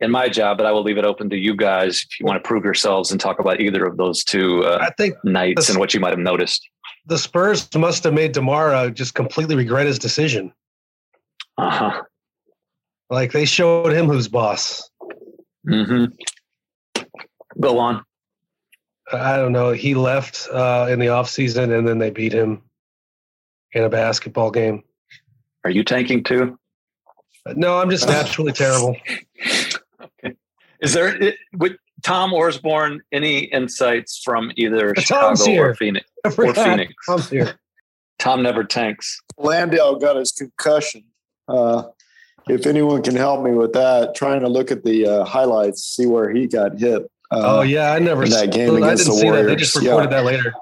in 0.00 0.10
my 0.10 0.28
job, 0.28 0.58
but 0.58 0.66
I 0.66 0.72
will 0.72 0.82
leave 0.82 0.98
it 0.98 1.04
open 1.04 1.30
to 1.30 1.36
you 1.36 1.56
guys 1.56 2.04
if 2.08 2.20
you 2.20 2.26
want 2.26 2.42
to 2.42 2.46
prove 2.46 2.64
yourselves 2.64 3.10
and 3.10 3.20
talk 3.20 3.38
about 3.38 3.60
either 3.60 3.84
of 3.84 3.96
those 3.96 4.24
two 4.24 4.64
uh, 4.64 4.78
I 4.80 4.90
think 4.90 5.16
nights 5.24 5.68
and 5.68 5.78
what 5.78 5.94
you 5.94 6.00
might 6.00 6.10
have 6.10 6.18
noticed. 6.18 6.68
The 7.06 7.18
Spurs 7.18 7.68
must 7.74 8.04
have 8.04 8.14
made 8.14 8.32
Demar 8.32 8.90
just 8.90 9.14
completely 9.14 9.56
regret 9.56 9.86
his 9.86 9.98
decision. 9.98 10.52
Uh 11.58 11.70
huh. 11.70 12.02
Like 13.10 13.32
they 13.32 13.44
showed 13.44 13.92
him 13.92 14.06
who's 14.06 14.28
boss. 14.28 14.88
Mm-hmm. 15.68 17.02
Go 17.60 17.78
on. 17.78 18.04
I 19.12 19.36
don't 19.36 19.52
know. 19.52 19.72
He 19.72 19.94
left 19.94 20.48
uh, 20.50 20.86
in 20.90 20.98
the 20.98 21.08
off 21.08 21.28
season, 21.28 21.72
and 21.72 21.86
then 21.86 21.98
they 21.98 22.10
beat 22.10 22.32
him 22.32 22.62
in 23.72 23.84
a 23.84 23.88
basketball 23.88 24.50
game. 24.50 24.82
Are 25.64 25.70
you 25.70 25.84
tanking 25.84 26.24
too? 26.24 26.58
No, 27.54 27.78
I'm 27.78 27.90
just 27.90 28.08
naturally 28.08 28.52
terrible. 28.52 28.96
Is 30.80 30.92
there 30.92 31.34
with 31.52 31.72
Tom 32.04 32.30
Orsborn 32.32 32.98
any 33.10 33.40
insights 33.40 34.20
from 34.22 34.52
either 34.56 34.94
Chicago 34.96 35.56
or 35.56 35.74
Phoenix? 35.74 36.06
Or 36.24 36.54
Phoenix? 36.54 36.94
Tom's 37.06 37.28
here. 37.28 37.58
Tom 38.18 38.42
never 38.42 38.64
tanks. 38.64 39.20
Landale 39.36 39.96
got 39.96 40.16
his 40.16 40.32
concussion. 40.32 41.04
Uh, 41.48 41.82
if 42.48 42.66
anyone 42.66 43.02
can 43.02 43.16
help 43.16 43.42
me 43.42 43.52
with 43.52 43.74
that, 43.74 44.14
trying 44.14 44.40
to 44.40 44.48
look 44.48 44.70
at 44.70 44.84
the 44.84 45.06
uh, 45.06 45.24
highlights, 45.24 45.82
see 45.82 46.06
where 46.06 46.30
he 46.30 46.46
got 46.46 46.78
hit. 46.78 47.02
Uh, 47.30 47.58
oh 47.58 47.62
yeah, 47.62 47.92
I 47.92 47.98
never 47.98 48.26
that 48.26 48.52
game 48.52 48.76
against 48.76 49.06
the 49.06 49.24
Warriors. 49.24 49.46
That. 49.46 49.50
They 49.50 49.56
just 49.56 49.76
reported 49.76 50.10
yeah. 50.10 50.16
that 50.16 50.24
later. 50.24 50.54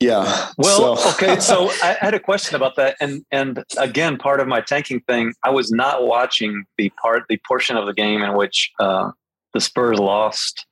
Yeah. 0.00 0.50
Well, 0.56 0.96
so. 0.96 1.10
okay. 1.14 1.40
So 1.40 1.70
I 1.82 1.96
had 2.00 2.14
a 2.14 2.20
question 2.20 2.54
about 2.54 2.76
that, 2.76 2.96
and 3.00 3.24
and 3.30 3.64
again, 3.76 4.18
part 4.18 4.40
of 4.40 4.46
my 4.46 4.60
tanking 4.60 5.00
thing, 5.00 5.32
I 5.44 5.50
was 5.50 5.72
not 5.72 6.06
watching 6.06 6.64
the 6.76 6.90
part, 7.02 7.24
the 7.28 7.40
portion 7.46 7.76
of 7.76 7.86
the 7.86 7.94
game 7.94 8.22
in 8.22 8.36
which 8.36 8.70
uh, 8.78 9.10
the 9.54 9.60
Spurs 9.60 9.98
lost 9.98 10.66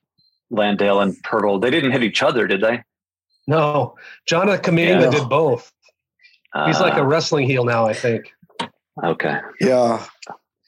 Landale 0.49 1.01
and 1.01 1.15
Poeltl. 1.23 1.61
They 1.61 1.69
didn't 1.69 1.91
hit 1.91 2.03
each 2.03 2.23
other, 2.23 2.47
did 2.47 2.61
they? 2.61 2.83
No, 3.47 3.95
Jonathan 4.27 4.75
Kuminga 4.75 5.01
yeah. 5.01 5.09
did 5.09 5.29
both. 5.29 5.71
He's 6.65 6.77
uh, 6.77 6.81
like 6.81 6.93
a 6.93 7.01
uh. 7.01 7.05
wrestling 7.05 7.47
heel 7.47 7.65
now, 7.65 7.85
I 7.85 7.93
think. 7.93 8.33
Okay. 9.03 9.39
Yeah. 9.61 10.05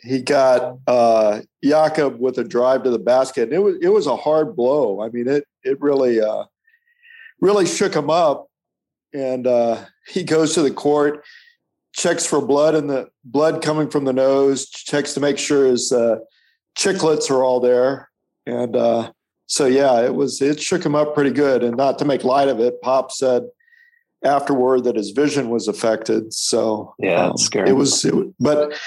He 0.02 0.22
got 0.22 0.78
uh 0.88 1.42
Jakob 1.64 2.20
with 2.20 2.38
a 2.38 2.44
drive 2.44 2.84
to 2.84 2.90
the 2.90 3.00
basket. 3.00 3.44
And 3.44 3.54
it 3.54 3.60
was 3.60 3.76
it 3.82 3.90
was 3.90 4.08
a 4.08 4.16
hard 4.16 4.56
blow. 4.56 5.02
I 5.02 5.10
mean, 5.10 5.28
it 5.28 5.46
it 5.64 5.82
really 5.82 6.22
uh 6.22 6.46
really 7.42 7.66
shook 7.66 7.96
him 7.96 8.10
up 8.10 8.50
and 9.14 9.48
uh, 9.48 9.86
he 10.08 10.24
goes 10.24 10.54
to 10.54 10.62
the 10.62 10.72
court, 10.72 11.24
checks 11.94 12.26
for 12.26 12.46
blood 12.46 12.76
and 12.76 12.90
the 12.90 13.10
blood 13.24 13.62
coming 13.62 13.90
from 13.90 14.06
the 14.06 14.14
nose, 14.14 14.70
checks 14.70 15.14
to 15.14 15.20
make 15.20 15.38
sure 15.38 15.66
his 15.66 15.92
uh, 15.92 16.18
chiclets 16.80 17.30
are 17.30 17.44
all 17.44 17.60
there, 17.60 18.10
and 18.46 18.76
uh, 18.76 19.12
so 19.48 19.66
yeah, 19.66 20.02
it 20.02 20.16
was 20.16 20.42
it 20.42 20.62
shook 20.62 20.86
him 20.86 20.96
up 20.96 21.14
pretty 21.14 21.32
good. 21.32 21.64
And 21.64 21.76
not 21.76 22.00
to 22.00 22.06
make 22.06 22.24
light 22.24 22.48
of 22.48 22.60
it, 22.60 22.82
Pop 22.82 23.12
said 23.12 23.44
afterward 24.24 24.86
that 24.86 24.96
his 24.96 25.12
vision 25.12 25.50
was 25.50 25.68
affected. 25.68 26.34
So 26.34 26.96
yeah, 27.00 27.28
um, 27.28 27.38
scary. 27.38 27.70
It 27.70 27.74
was, 27.74 28.06
it, 28.06 28.14
but 28.40 28.80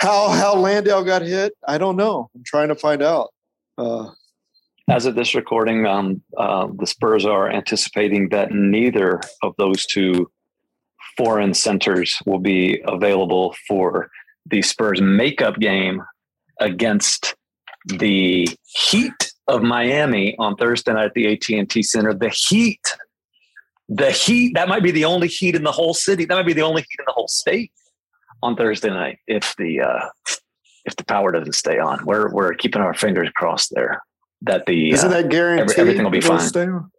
how 0.00 0.28
how 0.28 0.54
Landale 0.54 1.04
got 1.04 1.22
hit, 1.22 1.54
I 1.66 1.78
don't 1.78 1.96
know. 1.96 2.30
I'm 2.34 2.44
trying 2.44 2.68
to 2.68 2.76
find 2.76 3.02
out. 3.02 3.30
Uh, 3.78 4.10
as 4.88 5.06
of 5.06 5.14
this 5.14 5.34
recording, 5.36 5.86
um, 5.86 6.20
uh, 6.36 6.66
the 6.76 6.86
Spurs 6.86 7.24
are 7.24 7.48
anticipating 7.48 8.28
that 8.30 8.50
neither 8.50 9.20
of 9.42 9.54
those 9.56 9.86
two 9.86 10.28
foreign 11.16 11.54
centers 11.54 12.18
will 12.26 12.40
be 12.40 12.82
available 12.86 13.54
for 13.68 14.10
the 14.46 14.62
Spurs 14.62 15.00
makeup 15.00 15.60
game 15.60 16.02
against 16.60 17.34
the 17.86 18.48
Heat 18.64 19.32
of 19.48 19.62
Miami 19.62 20.36
on 20.38 20.56
Thursday 20.56 20.92
night 20.92 21.06
at 21.06 21.14
the 21.14 21.32
AT&T 21.32 21.82
Center. 21.82 22.14
The 22.14 22.28
Heat, 22.30 22.96
the 23.88 24.10
Heat, 24.10 24.54
that 24.54 24.68
might 24.68 24.82
be 24.82 24.90
the 24.90 25.04
only 25.04 25.28
Heat 25.28 25.54
in 25.54 25.64
the 25.64 25.72
whole 25.72 25.94
city. 25.94 26.24
That 26.24 26.34
might 26.34 26.46
be 26.46 26.52
the 26.52 26.62
only 26.62 26.82
Heat 26.82 26.98
in 26.98 27.04
the 27.06 27.12
whole 27.12 27.28
state 27.28 27.72
on 28.42 28.56
Thursday 28.56 28.90
night 28.90 29.18
if 29.26 29.54
the 29.56 29.80
uh, 29.80 30.08
if 30.84 30.96
the 30.96 31.04
power 31.04 31.32
doesn't 31.32 31.54
stay 31.54 31.78
on. 31.78 32.04
We're 32.04 32.32
we're 32.32 32.54
keeping 32.54 32.82
our 32.82 32.94
fingers 32.94 33.30
crossed 33.34 33.72
there 33.74 34.02
that 34.42 34.66
the 34.66 34.92
isn't 34.92 35.12
uh, 35.12 35.22
that 35.22 35.28
guaranteed 35.28 35.70
every, 35.70 35.80
everything 35.80 36.04
will 36.04 36.10
be 36.10 36.20
fine. 36.20 36.90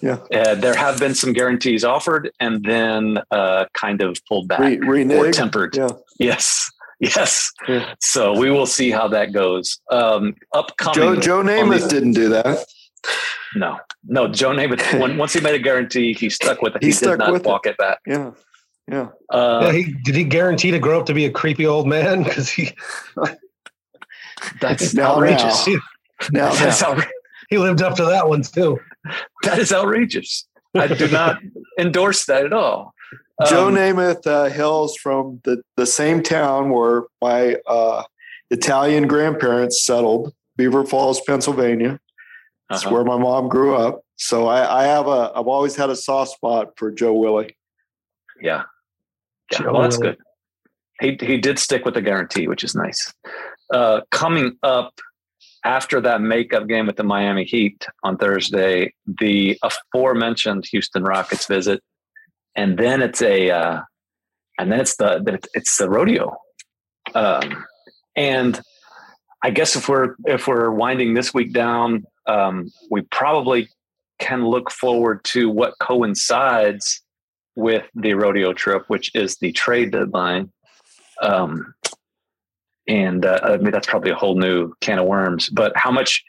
Yeah, 0.00 0.18
uh, 0.32 0.54
there 0.54 0.76
have 0.76 1.00
been 1.00 1.14
some 1.14 1.32
guarantees 1.32 1.84
offered 1.84 2.30
and 2.38 2.64
then 2.64 3.18
uh, 3.30 3.64
kind 3.74 4.00
of 4.00 4.16
pulled 4.28 4.46
back 4.46 4.60
Re- 4.60 5.12
or 5.12 5.32
tempered. 5.32 5.76
Yeah. 5.76 5.88
Yes, 6.20 6.70
yes. 7.00 7.52
Yeah. 7.68 7.94
So 8.00 8.36
we 8.36 8.50
will 8.50 8.66
see 8.66 8.90
how 8.90 9.08
that 9.08 9.32
goes. 9.32 9.80
Um, 9.90 10.34
upcoming. 10.52 10.94
Joe 10.94 11.16
Joe 11.16 11.42
Namath 11.42 11.82
the, 11.82 11.88
didn't 11.88 12.12
do 12.12 12.28
that. 12.30 12.66
No, 13.54 13.78
no. 14.04 14.26
Joe 14.28 14.50
Namath. 14.50 15.00
when, 15.00 15.16
once 15.16 15.32
he 15.32 15.40
made 15.40 15.54
a 15.54 15.60
guarantee, 15.60 16.12
he 16.12 16.28
stuck 16.28 16.60
with 16.60 16.74
it. 16.76 16.82
He, 16.82 16.90
he 16.90 16.96
did 16.96 17.18
not 17.18 17.44
walk 17.44 17.66
it. 17.66 17.70
it 17.70 17.78
back. 17.78 17.98
Yeah. 18.06 18.32
Yeah. 18.90 19.08
Uh, 19.30 19.60
yeah 19.64 19.72
he, 19.72 19.94
did 20.04 20.14
he 20.16 20.24
guarantee 20.24 20.72
to 20.72 20.78
grow 20.78 20.98
up 20.98 21.06
to 21.06 21.14
be 21.14 21.24
a 21.24 21.30
creepy 21.30 21.66
old 21.66 21.86
man? 21.86 22.22
Because 22.28 22.50
he. 22.50 22.72
That's 24.60 24.96
outrageous. 24.98 25.68
Now. 26.32 26.52
Now, 26.52 26.80
now. 26.80 27.02
he 27.48 27.58
lived 27.58 27.82
up 27.82 27.96
to 27.96 28.04
that 28.06 28.28
one 28.28 28.42
too. 28.42 28.80
That 29.44 29.58
is 29.58 29.72
outrageous. 29.72 30.48
I 30.74 30.88
do 30.88 31.08
not 31.08 31.38
endorse 31.78 32.26
that 32.26 32.44
at 32.44 32.52
all. 32.52 32.94
Joe 33.46 33.68
um, 33.68 33.74
Namath 33.74 34.26
uh, 34.26 34.50
hails 34.50 34.96
from 34.96 35.40
the, 35.44 35.62
the 35.76 35.86
same 35.86 36.22
town 36.22 36.70
where 36.70 37.04
my 37.22 37.56
uh, 37.66 38.02
Italian 38.50 39.06
grandparents 39.06 39.84
settled, 39.84 40.34
Beaver 40.56 40.84
Falls, 40.84 41.20
Pennsylvania. 41.26 42.00
That's 42.68 42.84
uh-huh. 42.84 42.94
where 42.94 43.04
my 43.04 43.16
mom 43.16 43.48
grew 43.48 43.76
up. 43.76 44.02
So 44.16 44.48
I, 44.48 44.82
I, 44.82 44.84
have 44.84 45.06
a 45.06 45.30
I've 45.34 45.46
always 45.46 45.76
had 45.76 45.90
a 45.90 45.96
soft 45.96 46.32
spot 46.32 46.72
for 46.76 46.90
Joe 46.90 47.14
Willie. 47.14 47.56
Yeah. 48.40 48.64
yeah 49.52 49.70
well, 49.70 49.82
that's 49.82 49.96
good. 49.96 50.18
He 51.00 51.16
he 51.20 51.38
did 51.38 51.60
stick 51.60 51.84
with 51.84 51.94
the 51.94 52.02
guarantee, 52.02 52.48
which 52.48 52.64
is 52.64 52.74
nice. 52.74 53.14
Uh, 53.72 54.00
coming 54.10 54.58
up 54.64 54.92
after 55.64 56.00
that 56.00 56.20
makeup 56.20 56.66
game 56.66 56.86
with 56.86 56.96
the 56.96 57.04
Miami 57.04 57.44
Heat 57.44 57.86
on 58.02 58.16
Thursday, 58.16 58.92
the 59.06 59.56
aforementioned 59.62 60.66
Houston 60.70 61.04
Rockets 61.04 61.46
visit, 61.46 61.82
and 62.58 62.76
then 62.76 63.02
it's 63.02 63.22
a, 63.22 63.50
uh, 63.50 63.80
and 64.58 64.72
then 64.72 64.80
it's 64.80 64.96
the 64.96 65.38
it's 65.54 65.78
the 65.78 65.88
rodeo, 65.88 66.36
um, 67.14 67.64
and 68.16 68.60
I 69.44 69.50
guess 69.50 69.76
if 69.76 69.88
we're 69.88 70.16
if 70.26 70.48
we're 70.48 70.72
winding 70.72 71.14
this 71.14 71.32
week 71.32 71.52
down, 71.52 72.04
um, 72.26 72.68
we 72.90 73.02
probably 73.02 73.68
can 74.18 74.44
look 74.44 74.72
forward 74.72 75.22
to 75.26 75.48
what 75.48 75.74
coincides 75.80 77.00
with 77.54 77.88
the 77.94 78.14
rodeo 78.14 78.52
trip, 78.52 78.82
which 78.88 79.14
is 79.14 79.36
the 79.36 79.52
trade 79.52 79.92
deadline. 79.92 80.50
Um, 81.22 81.74
and 82.88 83.24
uh, 83.24 83.38
I 83.44 83.56
mean 83.58 83.70
that's 83.70 83.86
probably 83.86 84.10
a 84.10 84.16
whole 84.16 84.36
new 84.36 84.72
can 84.80 84.98
of 84.98 85.06
worms. 85.06 85.48
But 85.48 85.76
how 85.76 85.92
much? 85.92 86.24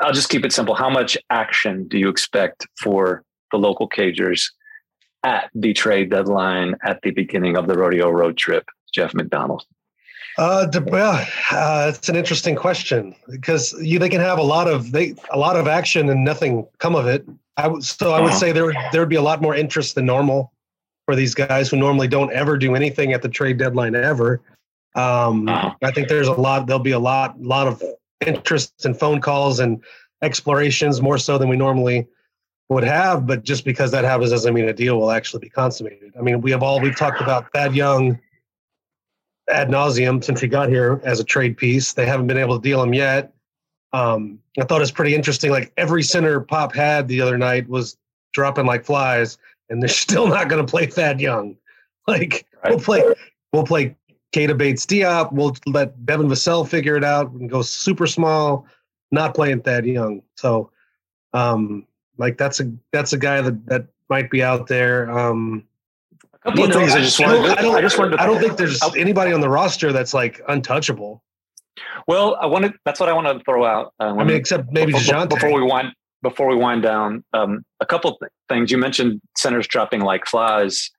I'll 0.00 0.12
just 0.12 0.28
keep 0.28 0.44
it 0.44 0.52
simple. 0.52 0.74
How 0.74 0.90
much 0.90 1.16
action 1.30 1.88
do 1.88 1.98
you 1.98 2.10
expect 2.10 2.66
for 2.82 3.24
the 3.50 3.56
local 3.56 3.88
cagers 3.88 4.44
at 5.24 5.50
the 5.54 5.72
trade 5.72 6.10
deadline 6.10 6.74
at 6.84 7.00
the 7.02 7.10
beginning 7.10 7.56
of 7.56 7.66
the 7.66 7.76
rodeo 7.76 8.10
road 8.10 8.36
trip, 8.36 8.68
Jeff 8.92 9.14
McDonald? 9.14 9.64
Uh, 10.38 10.66
well, 10.86 11.26
uh, 11.50 11.92
it's 11.94 12.08
an 12.08 12.16
interesting 12.16 12.56
question 12.56 13.14
because 13.28 13.74
you 13.82 13.98
they 13.98 14.08
can 14.08 14.20
have 14.20 14.38
a 14.38 14.42
lot 14.42 14.66
of 14.66 14.90
they 14.92 15.14
a 15.30 15.38
lot 15.38 15.56
of 15.56 15.68
action 15.68 16.08
and 16.08 16.24
nothing 16.24 16.66
come 16.78 16.94
of 16.94 17.06
it. 17.06 17.26
I 17.58 17.68
would 17.68 17.84
so 17.84 18.12
I 18.12 18.20
would 18.20 18.30
uh-huh. 18.30 18.38
say 18.38 18.52
there 18.52 18.72
there 18.92 19.02
would 19.02 19.10
be 19.10 19.16
a 19.16 19.22
lot 19.22 19.42
more 19.42 19.54
interest 19.54 19.94
than 19.94 20.06
normal 20.06 20.52
for 21.04 21.14
these 21.14 21.34
guys 21.34 21.68
who 21.68 21.76
normally 21.76 22.08
don't 22.08 22.32
ever 22.32 22.56
do 22.56 22.74
anything 22.74 23.12
at 23.12 23.20
the 23.20 23.28
trade 23.28 23.58
deadline 23.58 23.94
ever. 23.94 24.40
Um, 24.94 25.48
uh-huh. 25.48 25.74
I 25.82 25.90
think 25.90 26.08
there's 26.08 26.28
a 26.28 26.32
lot. 26.32 26.66
There'll 26.66 26.82
be 26.82 26.92
a 26.92 26.98
lot, 26.98 27.40
lot 27.40 27.66
of 27.66 27.82
interest 28.26 28.84
and 28.84 28.98
phone 28.98 29.20
calls 29.20 29.58
and 29.58 29.82
explorations 30.22 31.02
more 31.02 31.18
so 31.18 31.38
than 31.38 31.48
we 31.48 31.56
normally 31.56 32.06
would 32.72 32.84
have. 32.84 33.26
But 33.26 33.44
just 33.44 33.64
because 33.64 33.90
that 33.92 34.04
happens 34.04 34.30
doesn't 34.30 34.52
mean 34.52 34.68
a 34.68 34.72
deal 34.72 34.98
will 34.98 35.10
actually 35.10 35.40
be 35.40 35.48
consummated. 35.48 36.12
I 36.18 36.22
mean, 36.22 36.40
we 36.40 36.50
have 36.50 36.62
all 36.62 36.80
we've 36.80 36.96
talked 36.96 37.20
about 37.20 37.52
Thad 37.52 37.74
Young 37.74 38.18
ad 39.48 39.68
nauseum 39.68 40.22
since 40.22 40.40
he 40.40 40.48
got 40.48 40.68
here 40.68 41.00
as 41.04 41.20
a 41.20 41.24
trade 41.24 41.56
piece. 41.56 41.92
They 41.92 42.06
haven't 42.06 42.26
been 42.26 42.38
able 42.38 42.58
to 42.58 42.62
deal 42.62 42.82
him 42.82 42.94
yet. 42.94 43.32
Um, 43.92 44.38
I 44.58 44.64
thought 44.64 44.78
it 44.78 44.80
was 44.80 44.92
pretty 44.92 45.14
interesting. 45.14 45.50
Like 45.50 45.72
every 45.76 46.02
center 46.02 46.40
Pop 46.40 46.74
had 46.74 47.08
the 47.08 47.20
other 47.20 47.36
night 47.38 47.68
was 47.68 47.96
dropping 48.32 48.66
like 48.66 48.84
flies, 48.84 49.38
and 49.68 49.82
they're 49.82 49.88
still 50.06 50.26
not 50.26 50.48
going 50.48 50.64
to 50.64 50.70
play 50.70 50.86
Thad 50.86 51.20
Young. 51.20 51.56
Like 52.08 52.44
right. 52.64 52.70
we'll 52.70 52.80
play, 52.80 53.14
we'll 53.52 53.62
play 53.62 53.94
Keita 54.34 54.58
Bates 54.58 54.84
Diop. 54.84 55.32
We'll 55.32 55.54
let 55.66 56.04
Devin 56.04 56.26
Vassell 56.26 56.66
figure 56.66 56.96
it 56.96 57.04
out 57.04 57.30
and 57.30 57.48
go 57.48 57.62
super 57.62 58.08
small, 58.08 58.66
not 59.12 59.36
playing 59.36 59.60
Thad 59.62 59.86
Young. 59.86 60.20
So, 60.36 60.72
um, 61.32 61.86
like 62.18 62.38
that's 62.38 62.60
a 62.60 62.72
that's 62.92 63.12
a 63.12 63.18
guy 63.18 63.40
that 63.40 63.66
that 63.66 63.86
might 64.08 64.30
be 64.30 64.42
out 64.42 64.66
there. 64.66 65.10
Um, 65.10 65.64
a 66.44 66.50
couple 66.50 66.64
of 66.64 66.72
things 66.72 66.92
I, 66.92 66.98
I 66.98 67.00
just 67.00 67.20
wanted. 67.20 67.58
I 67.58 67.62
don't, 67.62 67.74
I 67.76 67.80
just 67.80 67.98
wanted. 67.98 68.16
To, 68.16 68.22
I 68.22 68.26
don't 68.26 68.40
think 68.40 68.56
there's 68.56 68.80
anybody 68.96 69.32
on 69.32 69.40
the 69.40 69.48
roster 69.48 69.92
that's 69.92 70.12
like 70.12 70.40
untouchable. 70.48 71.22
Well, 72.06 72.36
I 72.40 72.46
wanted. 72.46 72.74
That's 72.84 73.00
what 73.00 73.08
I 73.08 73.12
want 73.12 73.26
to 73.26 73.44
throw 73.44 73.64
out. 73.64 73.94
Uh, 74.00 74.14
I 74.18 74.24
mean, 74.24 74.36
except 74.36 74.72
maybe 74.72 74.92
before, 74.92 75.26
before 75.26 75.52
we 75.52 75.62
wind 75.62 75.92
before 76.22 76.48
we 76.48 76.56
wind 76.56 76.82
down. 76.82 77.24
Um, 77.32 77.64
a 77.80 77.86
couple 77.86 78.16
th- 78.18 78.30
things 78.48 78.70
you 78.70 78.78
mentioned: 78.78 79.20
centers 79.36 79.66
dropping 79.66 80.00
like 80.00 80.26
flies. 80.26 80.90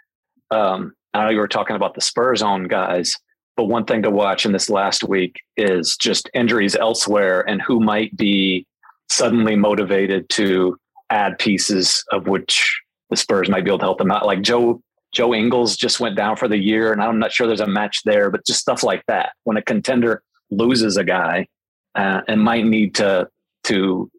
Um, 0.51 0.93
I 1.13 1.23
know 1.23 1.29
you 1.29 1.39
were 1.39 1.47
talking 1.47 1.75
about 1.75 1.93
the 1.93 2.01
Spurs 2.01 2.41
on 2.41 2.67
guys, 2.67 3.13
but 3.55 3.65
one 3.65 3.85
thing 3.85 4.01
to 4.03 4.09
watch 4.09 4.45
in 4.45 4.51
this 4.51 4.69
last 4.69 5.03
week 5.03 5.35
is 5.57 5.95
just 5.97 6.29
injuries 6.33 6.75
elsewhere 6.75 7.47
and 7.47 7.61
who 7.61 7.79
might 7.79 8.15
be 8.17 8.65
suddenly 9.09 9.55
motivated 9.55 10.27
to 10.29 10.77
add 11.13 11.37
pieces 11.37 12.03
of 12.11 12.27
which 12.27 12.81
the 13.09 13.15
Spurs 13.15 13.47
might 13.47 13.63
be 13.63 13.69
able 13.69 13.77
to 13.79 13.85
help 13.85 13.99
them 13.99 14.11
out. 14.11 14.25
Like 14.25 14.41
Joe 14.41 14.81
Joe 15.13 15.33
Ingles 15.33 15.77
just 15.77 15.99
went 15.99 16.15
down 16.15 16.35
for 16.35 16.47
the 16.47 16.57
year, 16.57 16.91
and 16.91 17.01
I'm 17.01 17.19
not 17.19 17.31
sure 17.31 17.45
there's 17.45 17.59
a 17.59 17.67
match 17.67 18.01
there, 18.03 18.31
but 18.31 18.45
just 18.45 18.59
stuff 18.59 18.81
like 18.81 19.03
that. 19.07 19.33
When 19.43 19.57
a 19.57 19.61
contender 19.61 20.23
loses 20.49 20.97
a 20.97 21.03
guy 21.03 21.47
uh, 21.93 22.21
and 22.27 22.41
might 22.41 22.65
need 22.65 22.95
to 22.95 23.29
to 23.65 24.09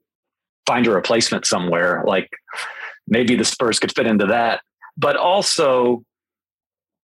find 0.66 0.86
a 0.86 0.92
replacement 0.92 1.46
somewhere, 1.46 2.04
like 2.06 2.30
maybe 3.08 3.34
the 3.34 3.44
Spurs 3.44 3.80
could 3.80 3.94
fit 3.94 4.06
into 4.06 4.26
that. 4.26 4.62
But 4.96 5.16
also, 5.16 6.04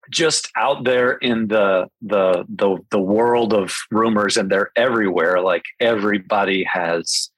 just 0.09 0.51
out 0.57 0.83
there 0.83 1.13
in 1.13 1.47
the 1.47 1.87
the 2.01 2.43
the 2.49 2.77
the 2.89 2.99
world 2.99 3.53
of 3.53 3.75
rumors, 3.91 4.35
and 4.35 4.49
they're 4.49 4.71
everywhere. 4.75 5.41
Like 5.41 5.63
everybody 5.79 6.63
has 6.63 7.29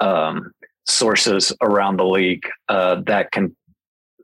um, 0.00 0.50
sources 0.86 1.52
around 1.62 1.96
the 1.96 2.04
league 2.04 2.48
uh, 2.68 3.00
that 3.06 3.30
can 3.32 3.54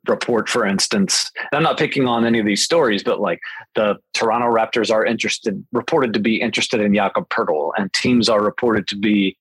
report, 0.09 0.49
for 0.49 0.67
instance, 0.67 1.31
I'm 1.53 1.63
not 1.63 1.79
picking 1.79 2.07
on 2.07 2.25
any 2.25 2.39
of 2.39 2.47
these 2.47 2.65
stories, 2.65 3.03
but 3.03 3.21
like 3.21 3.41
the 3.75 3.97
Toronto 4.15 4.47
Raptors 4.47 4.93
are 4.93 5.05
interested, 5.05 5.65
reported 5.73 6.13
to 6.15 6.21
be 6.21 6.41
interested 6.41 6.81
in 6.81 6.95
Jakob 6.95 7.29
Poeltl, 7.29 7.73
and 7.77 7.93
teams 7.93 8.29
are 8.29 8.43
reported 8.43 8.89
to 8.89 8.97
be 8.97 9.37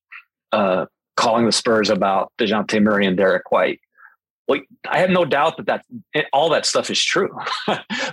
uh, 0.52 0.86
calling 1.16 1.46
the 1.46 1.52
Spurs 1.52 1.90
about 1.90 2.32
Dejounte 2.38 2.82
Murray 2.82 3.06
and 3.08 3.18
Derek 3.18 3.52
White. 3.52 3.80
I 4.90 5.00
have 5.00 5.10
no 5.10 5.26
doubt 5.26 5.58
that 5.58 5.66
that 6.14 6.26
all 6.32 6.50
that 6.50 6.66
stuff 6.66 6.90
is 6.90 7.04
true, 7.04 7.38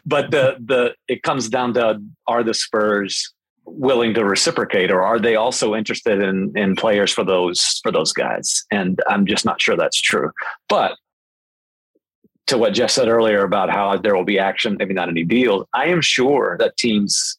but 0.05 0.31
the 0.33 0.57
the 0.65 0.95
it 1.07 1.23
comes 1.23 1.49
down 1.49 1.75
to 1.75 2.03
are 2.27 2.43
the 2.43 2.55
Spurs 2.55 3.33
willing 3.67 4.15
to 4.15 4.25
reciprocate, 4.25 4.91
or 4.91 5.03
are 5.03 5.19
they 5.19 5.37
also 5.37 5.75
interested 5.75 6.23
in 6.23 6.53
in 6.57 6.77
players 6.77 7.13
for 7.13 7.25
those 7.25 7.81
for 7.83 7.91
those 7.91 8.13
guys? 8.13 8.65
And 8.71 9.01
I'm 9.09 9.27
just 9.27 9.45
not 9.45 9.61
sure 9.61 9.77
that's 9.77 10.01
true. 10.01 10.31
But 10.69 10.97
to 12.47 12.59
what 12.59 12.75
Jeff 12.75 12.91
said 12.91 13.09
earlier 13.09 13.43
about 13.43 13.71
how 13.71 13.97
there 13.97 14.15
will 14.15 14.25
be 14.25 14.39
action, 14.39 14.77
maybe 14.79 14.95
not 14.95 15.09
any 15.09 15.25
deals, 15.25 15.67
I 15.73 15.87
am 15.87 16.01
sure 16.03 16.57
that 16.59 16.77
teams 16.77 17.39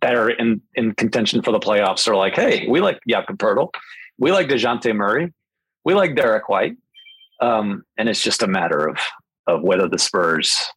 that 0.00 0.14
are 0.14 0.30
in, 0.30 0.60
in 0.74 0.94
contention 0.94 1.42
for 1.42 1.52
the 1.52 1.58
playoffs 1.58 2.06
are 2.08 2.16
like, 2.16 2.34
hey, 2.34 2.66
we 2.68 2.80
like 2.80 3.00
Jakob 3.08 3.38
Poeltl. 3.38 3.70
We 4.18 4.32
like 4.32 4.48
DeJounte 4.48 4.94
Murray. 4.94 5.32
We 5.84 5.94
like 5.94 6.16
derek 6.16 6.48
White. 6.48 6.76
Um, 7.40 7.84
and 7.98 8.08
it's 8.08 8.22
just 8.22 8.42
a 8.42 8.46
matter 8.46 8.88
of 8.88 8.98
of 9.46 9.62
whether 9.62 9.88
the 9.88 9.98
Spurs 9.98 10.72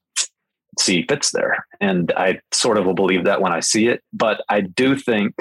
see 0.79 1.05
fits 1.07 1.31
there. 1.31 1.65
And 1.79 2.11
I 2.15 2.39
sort 2.51 2.77
of 2.77 2.85
will 2.85 2.93
believe 2.93 3.25
that 3.25 3.41
when 3.41 3.51
I 3.51 3.59
see 3.59 3.87
it. 3.87 4.01
But 4.13 4.43
I 4.49 4.61
do 4.61 4.95
think 4.95 5.35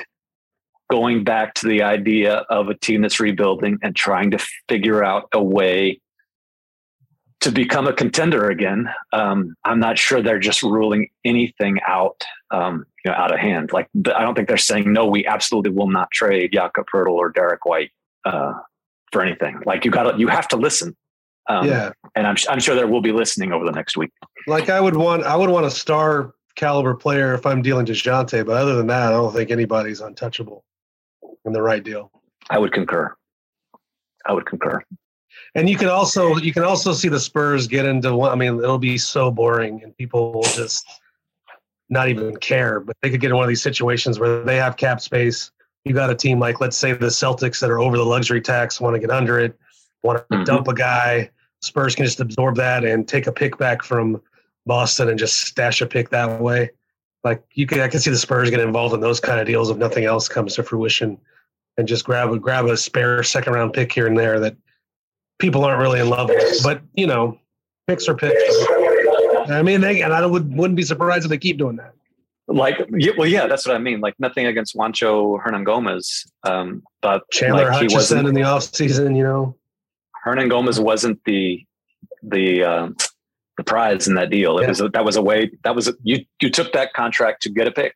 going 0.90 1.24
back 1.24 1.54
to 1.54 1.68
the 1.68 1.82
idea 1.82 2.36
of 2.48 2.68
a 2.68 2.74
team 2.74 3.02
that's 3.02 3.20
rebuilding 3.20 3.78
and 3.82 3.94
trying 3.94 4.30
to 4.30 4.38
figure 4.68 5.04
out 5.04 5.28
a 5.32 5.42
way 5.42 6.00
to 7.40 7.52
become 7.52 7.86
a 7.86 7.92
contender 7.92 8.50
again, 8.50 8.88
um, 9.12 9.54
I'm 9.64 9.78
not 9.78 9.96
sure 9.96 10.20
they're 10.20 10.40
just 10.40 10.62
ruling 10.62 11.08
anything 11.24 11.78
out, 11.86 12.24
um, 12.50 12.84
you 13.04 13.10
know, 13.10 13.16
out 13.16 13.32
of 13.32 13.38
hand. 13.38 13.72
Like 13.72 13.88
I 14.14 14.22
don't 14.22 14.34
think 14.34 14.48
they're 14.48 14.56
saying 14.56 14.92
no, 14.92 15.06
we 15.06 15.24
absolutely 15.26 15.70
will 15.70 15.88
not 15.88 16.10
trade 16.10 16.52
Jakob 16.52 16.86
Poeltl 16.92 17.10
or 17.10 17.30
Derek 17.30 17.64
White 17.64 17.90
uh, 18.24 18.54
for 19.12 19.22
anything. 19.22 19.60
Like 19.64 19.84
you 19.84 19.90
got 19.90 20.10
to, 20.10 20.18
you 20.18 20.28
have 20.28 20.48
to 20.48 20.56
listen. 20.56 20.96
Um, 21.48 21.66
yeah, 21.66 21.90
and 22.14 22.26
I'm 22.26 22.36
I'm 22.48 22.60
sure 22.60 22.74
there 22.74 22.86
will 22.86 23.00
be 23.00 23.12
listening 23.12 23.52
over 23.52 23.64
the 23.64 23.72
next 23.72 23.96
week. 23.96 24.10
Like 24.46 24.68
I 24.68 24.80
would 24.80 24.96
want, 24.96 25.24
I 25.24 25.34
would 25.36 25.50
want 25.50 25.66
a 25.66 25.70
star 25.70 26.34
caliber 26.56 26.94
player 26.94 27.34
if 27.34 27.46
I'm 27.46 27.62
dealing 27.62 27.86
Dejounte, 27.86 28.44
but 28.44 28.56
other 28.56 28.74
than 28.74 28.86
that, 28.88 29.08
I 29.08 29.16
don't 29.16 29.32
think 29.32 29.50
anybody's 29.50 30.00
untouchable 30.00 30.64
in 31.44 31.52
the 31.52 31.62
right 31.62 31.82
deal. 31.82 32.10
I 32.50 32.58
would 32.58 32.72
concur. 32.72 33.14
I 34.26 34.32
would 34.32 34.44
concur 34.44 34.82
and 35.54 35.68
you 35.68 35.76
can 35.76 35.88
also 35.88 36.36
you 36.36 36.52
can 36.52 36.62
also 36.62 36.92
see 36.92 37.08
the 37.08 37.20
Spurs 37.20 37.66
get 37.66 37.84
into 37.84 38.14
one. 38.14 38.30
I 38.30 38.34
mean, 38.34 38.58
it'll 38.58 38.78
be 38.78 38.98
so 38.98 39.30
boring, 39.30 39.82
and 39.82 39.96
people 39.96 40.32
will 40.32 40.42
just 40.42 40.86
not 41.88 42.08
even 42.08 42.36
care. 42.36 42.80
But 42.80 42.96
they 43.02 43.10
could 43.10 43.20
get 43.20 43.30
in 43.30 43.36
one 43.36 43.44
of 43.44 43.48
these 43.48 43.62
situations 43.62 44.18
where 44.18 44.44
they 44.44 44.56
have 44.56 44.76
cap 44.76 45.00
space. 45.00 45.50
You 45.84 45.94
got 45.94 46.10
a 46.10 46.14
team 46.14 46.38
like, 46.38 46.60
let's 46.60 46.76
say, 46.76 46.92
the 46.92 47.06
Celtics 47.06 47.60
that 47.60 47.70
are 47.70 47.80
over 47.80 47.96
the 47.96 48.04
luxury 48.04 48.40
tax, 48.40 48.80
want 48.80 48.94
to 48.94 49.00
get 49.00 49.10
under 49.10 49.38
it, 49.38 49.58
want 50.02 50.18
to 50.18 50.24
mm-hmm. 50.36 50.44
dump 50.44 50.68
a 50.68 50.74
guy. 50.74 51.30
Spurs 51.60 51.94
can 51.94 52.04
just 52.04 52.20
absorb 52.20 52.56
that 52.56 52.84
and 52.84 53.06
take 53.06 53.26
a 53.26 53.32
pick 53.32 53.58
back 53.58 53.82
from 53.82 54.20
Boston 54.66 55.08
and 55.08 55.18
just 55.18 55.40
stash 55.40 55.80
a 55.80 55.86
pick 55.86 56.10
that 56.10 56.40
way. 56.40 56.70
Like 57.24 57.42
you 57.54 57.66
can, 57.66 57.80
I 57.80 57.88
can 57.88 58.00
see 58.00 58.10
the 58.10 58.16
Spurs 58.16 58.50
get 58.50 58.60
involved 58.60 58.94
in 58.94 59.00
those 59.00 59.20
kind 59.20 59.40
of 59.40 59.46
deals 59.46 59.70
if 59.70 59.76
nothing 59.76 60.04
else 60.04 60.28
comes 60.28 60.54
to 60.54 60.62
fruition, 60.62 61.18
and 61.76 61.88
just 61.88 62.04
grab 62.04 62.30
a 62.32 62.38
grab 62.38 62.66
a 62.66 62.76
spare 62.76 63.22
second 63.22 63.54
round 63.54 63.72
pick 63.72 63.92
here 63.92 64.06
and 64.06 64.16
there 64.16 64.38
that 64.40 64.56
people 65.38 65.64
aren't 65.64 65.80
really 65.80 66.00
in 66.00 66.08
love 66.08 66.28
with. 66.28 66.62
But 66.62 66.80
you 66.94 67.06
know, 67.06 67.38
picks 67.88 68.08
are 68.08 68.14
picks. 68.14 68.42
I 69.50 69.62
mean, 69.62 69.80
they 69.80 70.02
and 70.02 70.12
I 70.12 70.24
would 70.24 70.56
wouldn't 70.56 70.76
be 70.76 70.84
surprised 70.84 71.24
if 71.24 71.30
they 71.30 71.38
keep 71.38 71.58
doing 71.58 71.76
that. 71.76 71.92
Like, 72.50 72.78
well, 73.18 73.28
yeah, 73.28 73.46
that's 73.46 73.66
what 73.66 73.76
I 73.76 73.78
mean. 73.78 74.00
Like, 74.00 74.14
nothing 74.18 74.46
against 74.46 74.74
Juancho 74.74 75.38
Hernangomez, 75.44 76.26
um, 76.44 76.82
but 77.02 77.22
Chandler 77.30 77.64
like, 77.64 77.72
Hutchison 77.74 78.22
he 78.22 78.28
in 78.28 78.34
the 78.34 78.42
off 78.42 78.62
season. 78.74 79.14
You 79.14 79.24
know, 79.24 79.56
Hernangomez 80.28 80.78
wasn't 80.80 81.18
the 81.24 81.64
the 82.22 82.62
uh, 82.62 82.88
the 83.56 83.64
prize 83.64 84.08
in 84.08 84.14
that 84.14 84.30
deal. 84.30 84.58
It 84.58 84.62
yeah. 84.62 84.68
was 84.68 84.80
a, 84.80 84.88
that 84.90 85.04
was 85.04 85.16
a 85.16 85.22
way 85.22 85.50
that 85.64 85.74
was 85.74 85.88
a, 85.88 85.94
you 86.02 86.24
you 86.40 86.50
took 86.50 86.72
that 86.72 86.92
contract 86.92 87.42
to 87.42 87.50
get 87.50 87.66
a 87.66 87.72
pick. 87.72 87.94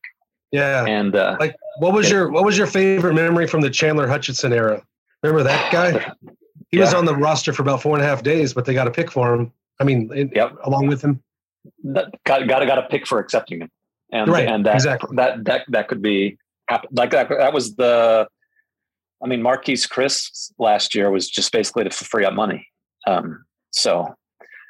Yeah, 0.50 0.84
and 0.84 1.14
uh, 1.16 1.36
like, 1.40 1.56
what 1.78 1.92
was 1.94 2.10
your 2.10 2.30
what 2.30 2.44
was 2.44 2.58
your 2.58 2.66
favorite 2.66 3.14
memory 3.14 3.46
from 3.46 3.60
the 3.60 3.70
Chandler 3.70 4.06
Hutchison 4.06 4.52
era? 4.52 4.82
Remember 5.22 5.42
that 5.44 5.72
guy? 5.72 6.12
He 6.70 6.78
yeah. 6.78 6.84
was 6.84 6.94
on 6.94 7.04
the 7.04 7.14
roster 7.16 7.52
for 7.52 7.62
about 7.62 7.82
four 7.82 7.94
and 7.96 8.04
a 8.04 8.06
half 8.06 8.22
days, 8.22 8.52
but 8.52 8.64
they 8.64 8.74
got 8.74 8.88
a 8.88 8.90
pick 8.90 9.10
for 9.10 9.34
him. 9.34 9.52
I 9.80 9.84
mean, 9.84 10.30
yep. 10.34 10.56
along 10.64 10.86
with 10.86 11.02
him. 11.02 11.22
That, 11.84 12.06
got 12.24 12.46
got 12.48 12.66
got 12.66 12.78
a 12.78 12.82
pick 12.82 13.06
for 13.06 13.18
accepting 13.18 13.60
him, 13.60 13.70
and 14.10 14.28
right, 14.28 14.48
and 14.48 14.66
that 14.66 14.74
exactly. 14.74 15.16
that 15.16 15.44
that 15.44 15.64
that 15.68 15.88
could 15.88 16.02
be 16.02 16.38
like 16.92 17.10
that. 17.10 17.28
That 17.28 17.52
was 17.52 17.76
the. 17.76 18.28
I 19.22 19.28
mean, 19.28 19.40
Marquese 19.40 19.88
Chriss 19.88 20.52
last 20.58 20.94
year 20.94 21.10
was 21.10 21.28
just 21.28 21.52
basically 21.52 21.84
to 21.84 21.90
free 21.90 22.24
up 22.24 22.34
money. 22.34 22.66
Um, 23.06 23.44
so 23.70 24.14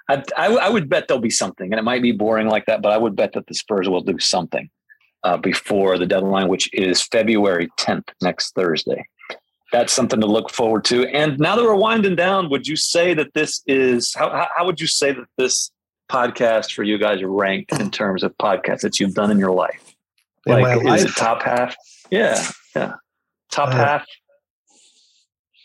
I, 0.08 0.22
I, 0.36 0.46
I, 0.48 0.68
would 0.68 0.88
bet 0.88 1.08
there'll 1.08 1.20
be 1.20 1.30
something, 1.30 1.72
and 1.72 1.78
it 1.78 1.84
might 1.84 2.02
be 2.02 2.12
boring 2.12 2.48
like 2.48 2.66
that, 2.66 2.82
but 2.82 2.92
I 2.92 2.98
would 2.98 3.16
bet 3.16 3.32
that 3.32 3.46
the 3.46 3.54
Spurs 3.54 3.88
will 3.88 4.00
do 4.00 4.18
something 4.18 4.70
uh, 5.22 5.36
before 5.36 5.98
the 5.98 6.06
deadline, 6.06 6.48
which 6.48 6.72
is 6.72 7.02
February 7.02 7.68
10th, 7.78 8.08
next 8.20 8.54
Thursday 8.54 9.04
that's 9.72 9.92
something 9.92 10.20
to 10.20 10.26
look 10.26 10.50
forward 10.50 10.84
to. 10.84 11.06
And 11.08 11.38
now 11.38 11.56
that 11.56 11.64
we're 11.64 11.74
winding 11.74 12.14
down, 12.14 12.50
would 12.50 12.68
you 12.68 12.76
say 12.76 13.14
that 13.14 13.32
this 13.34 13.62
is 13.66 14.14
how 14.14 14.46
how 14.54 14.66
would 14.66 14.80
you 14.80 14.86
say 14.86 15.12
that 15.12 15.24
this 15.38 15.72
podcast 16.10 16.72
for 16.72 16.82
you 16.82 16.98
guys 16.98 17.24
ranked 17.24 17.72
in 17.80 17.90
terms 17.90 18.22
of 18.22 18.36
podcasts 18.36 18.82
that 18.82 19.00
you've 19.00 19.14
done 19.14 19.30
in 19.30 19.38
your 19.38 19.52
life? 19.52 19.94
In 20.46 20.60
like 20.60 20.78
is 20.78 20.84
life? 20.84 21.04
it 21.06 21.16
top 21.16 21.42
half? 21.42 21.74
Yeah, 22.10 22.46
yeah, 22.76 22.92
top 23.50 23.70
uh, 23.70 23.76
half. 23.76 24.06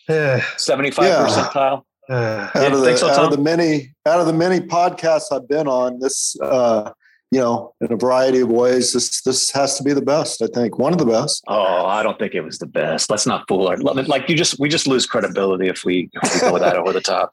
Yeah, 0.09 0.41
seventy 0.57 0.91
five 0.91 1.11
percentile. 1.27 1.83
Uh, 2.09 2.49
out, 2.55 2.71
of 2.71 2.79
the, 2.81 2.95
so, 2.97 3.09
out 3.09 3.25
of 3.25 3.31
the 3.31 3.37
many 3.37 3.93
out 4.05 4.19
of 4.21 4.25
the 4.25 4.33
many 4.33 4.59
podcasts 4.61 5.31
I've 5.31 5.47
been 5.49 5.67
on, 5.67 5.99
this 5.99 6.37
uh, 6.41 6.91
you 7.31 7.39
know, 7.39 7.73
in 7.81 7.91
a 7.91 7.97
variety 7.97 8.39
of 8.39 8.49
ways. 8.49 8.93
This 8.93 9.21
this 9.21 9.51
has 9.51 9.77
to 9.77 9.83
be 9.83 9.91
the 9.93 10.01
best. 10.01 10.41
I 10.41 10.47
think 10.47 10.79
one 10.79 10.93
of 10.93 10.99
the 10.99 11.05
best. 11.05 11.43
Oh, 11.47 11.85
I 11.85 12.03
don't 12.03 12.17
think 12.17 12.35
it 12.35 12.41
was 12.41 12.57
the 12.59 12.67
best. 12.67 13.09
Let's 13.09 13.27
not 13.27 13.45
fool 13.49 13.67
our. 13.67 13.75
Like 13.77 14.29
you 14.29 14.37
just 14.37 14.59
we 14.59 14.69
just 14.69 14.87
lose 14.87 15.05
credibility 15.05 15.67
if 15.67 15.83
we, 15.83 16.09
if 16.13 16.33
we 16.35 16.39
go 16.39 16.53
with 16.53 16.61
that 16.61 16.77
over 16.77 16.93
the 16.93 17.01
top. 17.01 17.31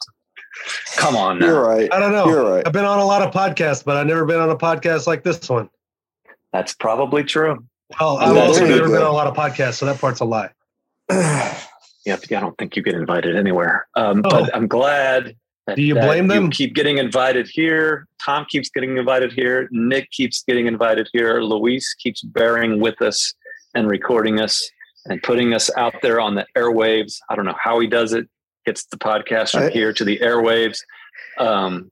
Come 0.97 1.15
on, 1.17 1.39
now. 1.39 1.47
you're 1.47 1.63
right. 1.63 1.93
I 1.93 1.99
don't 2.01 2.13
know. 2.13 2.27
You're 2.27 2.49
right. 2.57 2.67
I've 2.67 2.73
been 2.73 2.85
on 2.85 2.99
a 2.99 3.05
lot 3.05 3.23
of 3.23 3.33
podcasts, 3.33 3.85
but 3.85 3.97
I've 3.97 4.07
never 4.07 4.25
been 4.25 4.41
on 4.41 4.51
a 4.51 4.57
podcast 4.57 5.07
like 5.07 5.23
this 5.23 5.49
one. 5.49 5.69
That's 6.53 6.75
probably 6.75 7.23
true. 7.25 7.65
Well, 8.01 8.01
Oh, 8.01 8.17
I've 8.17 8.37
also 8.37 8.67
never 8.67 8.87
go. 8.89 8.93
been 8.95 9.03
on 9.03 9.09
a 9.09 9.13
lot 9.13 9.27
of 9.27 9.35
podcasts, 9.35 9.75
so 9.75 9.87
that 9.87 10.01
part's 10.01 10.21
a 10.21 10.25
lie. 10.25 10.51
Yep, 12.07 12.21
I 12.31 12.41
don't 12.41 12.57
think 12.59 12.77
you 12.77 12.83
get 12.83 12.95
invited 12.95 13.37
anywhere. 13.37 13.87
Um, 13.95 14.23
Oh. 14.25 14.31
But 14.31 14.55
I'm 14.55 14.67
glad. 14.69 15.37
That, 15.67 15.77
Do 15.77 15.83
you 15.83 15.95
that 15.95 16.05
blame 16.07 16.29
them? 16.29 16.51
keep 16.51 16.75
getting 16.75 16.99
invited 16.99 17.49
here. 17.51 18.07
Tom 18.23 18.45
keeps 18.51 18.69
getting 18.69 18.99
invited 18.99 19.33
here. 19.33 19.67
Nick 19.71 20.11
keeps 20.11 20.43
getting 20.47 20.67
invited 20.67 21.09
here. 21.15 21.41
Luis 21.41 21.95
keeps 21.95 22.21
bearing 22.23 22.81
with 22.81 23.01
us 23.01 23.33
and 23.75 23.89
recording 23.89 24.41
us 24.41 24.63
and 25.07 25.23
putting 25.23 25.55
us 25.55 25.71
out 25.79 25.95
there 26.03 26.21
on 26.21 26.35
the 26.35 26.45
airwaves. 26.57 27.17
I 27.31 27.35
don't 27.37 27.47
know 27.47 27.57
how 27.59 27.81
he 27.81 27.87
does 27.87 28.13
it. 28.13 28.29
Gets 28.67 28.85
the 28.87 28.99
podcast 28.99 29.53
from 29.53 29.65
I- 29.65 29.71
here 29.71 29.93
to 29.95 30.05
the 30.05 30.19
airwaves, 30.19 30.79
um, 31.39 31.91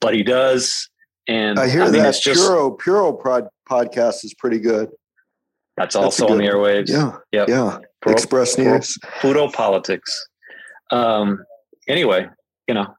but 0.00 0.14
he 0.14 0.22
does. 0.24 0.88
And 1.28 1.58
I 1.58 1.68
hear 1.68 1.82
I 1.82 1.84
mean, 1.90 2.02
that 2.02 2.08
it's 2.10 2.20
just 2.20 2.44
Puro 2.46 2.70
Puro 2.72 3.12
prod, 3.12 3.48
podcast 3.68 4.24
is 4.24 4.32
pretty 4.38 4.58
good. 4.60 4.88
that's 5.76 5.94
that's 5.94 5.96
a 5.96 6.00
also 6.00 6.28
on 6.28 6.38
the 6.38 6.44
airwaves. 6.44 6.88
Yeah, 6.88 7.16
Yep. 7.32 7.48
yeah. 7.48 7.78
Pro- 8.06 8.12
Express 8.12 8.58
News. 8.58 8.98
Puro 9.20 9.50
Politics. 9.50 10.28
Um, 10.90 11.44
anyway, 11.88 12.28
you 12.68 12.74
know, 12.74 12.94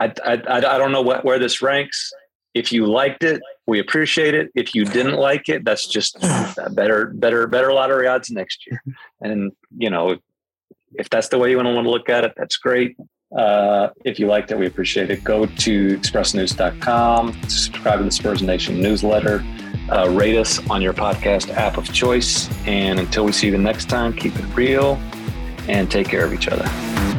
I, 0.00 0.12
I, 0.24 0.32
I 0.32 0.56
I 0.56 0.78
don't 0.78 0.92
know 0.92 1.02
what, 1.02 1.24
where 1.24 1.38
this 1.38 1.62
ranks. 1.62 2.12
If 2.52 2.72
you 2.72 2.86
liked 2.86 3.22
it, 3.22 3.40
we 3.66 3.78
appreciate 3.78 4.34
it. 4.34 4.50
If 4.54 4.74
you 4.74 4.84
didn't 4.84 5.14
like 5.14 5.48
it, 5.48 5.64
that's 5.64 5.86
just 5.86 6.20
better, 6.72 7.12
better, 7.14 7.46
better 7.46 7.72
lottery 7.72 8.06
odds 8.06 8.30
next 8.30 8.66
year. 8.66 8.82
And 9.20 9.52
you 9.76 9.90
know, 9.90 10.18
if 10.94 11.08
that's 11.08 11.28
the 11.28 11.38
way 11.38 11.50
you 11.50 11.56
want 11.56 11.68
to 11.68 11.74
want 11.74 11.86
to 11.86 11.90
look 11.90 12.08
at 12.08 12.24
it, 12.24 12.32
that's 12.36 12.56
great. 12.56 12.96
Uh, 13.36 13.90
if 14.04 14.18
you 14.18 14.26
liked 14.26 14.50
it, 14.50 14.58
we 14.58 14.66
appreciate 14.66 15.10
it. 15.10 15.22
Go 15.22 15.46
to 15.46 15.96
expressnews.com, 15.96 17.40
subscribe 17.42 17.98
to 17.98 18.04
the 18.04 18.10
Spurs 18.10 18.42
Nation 18.42 18.80
newsletter, 18.80 19.44
uh, 19.90 20.08
rate 20.10 20.36
us 20.36 20.58
on 20.70 20.80
your 20.80 20.94
podcast 20.94 21.50
app 21.50 21.76
of 21.76 21.92
choice. 21.92 22.48
And 22.66 22.98
until 22.98 23.24
we 23.24 23.32
see 23.32 23.46
you 23.46 23.52
the 23.52 23.58
next 23.58 23.88
time, 23.88 24.12
keep 24.12 24.36
it 24.36 24.44
real 24.54 25.00
and 25.68 25.90
take 25.90 26.08
care 26.08 26.24
of 26.24 26.32
each 26.32 26.48
other. 26.48 27.09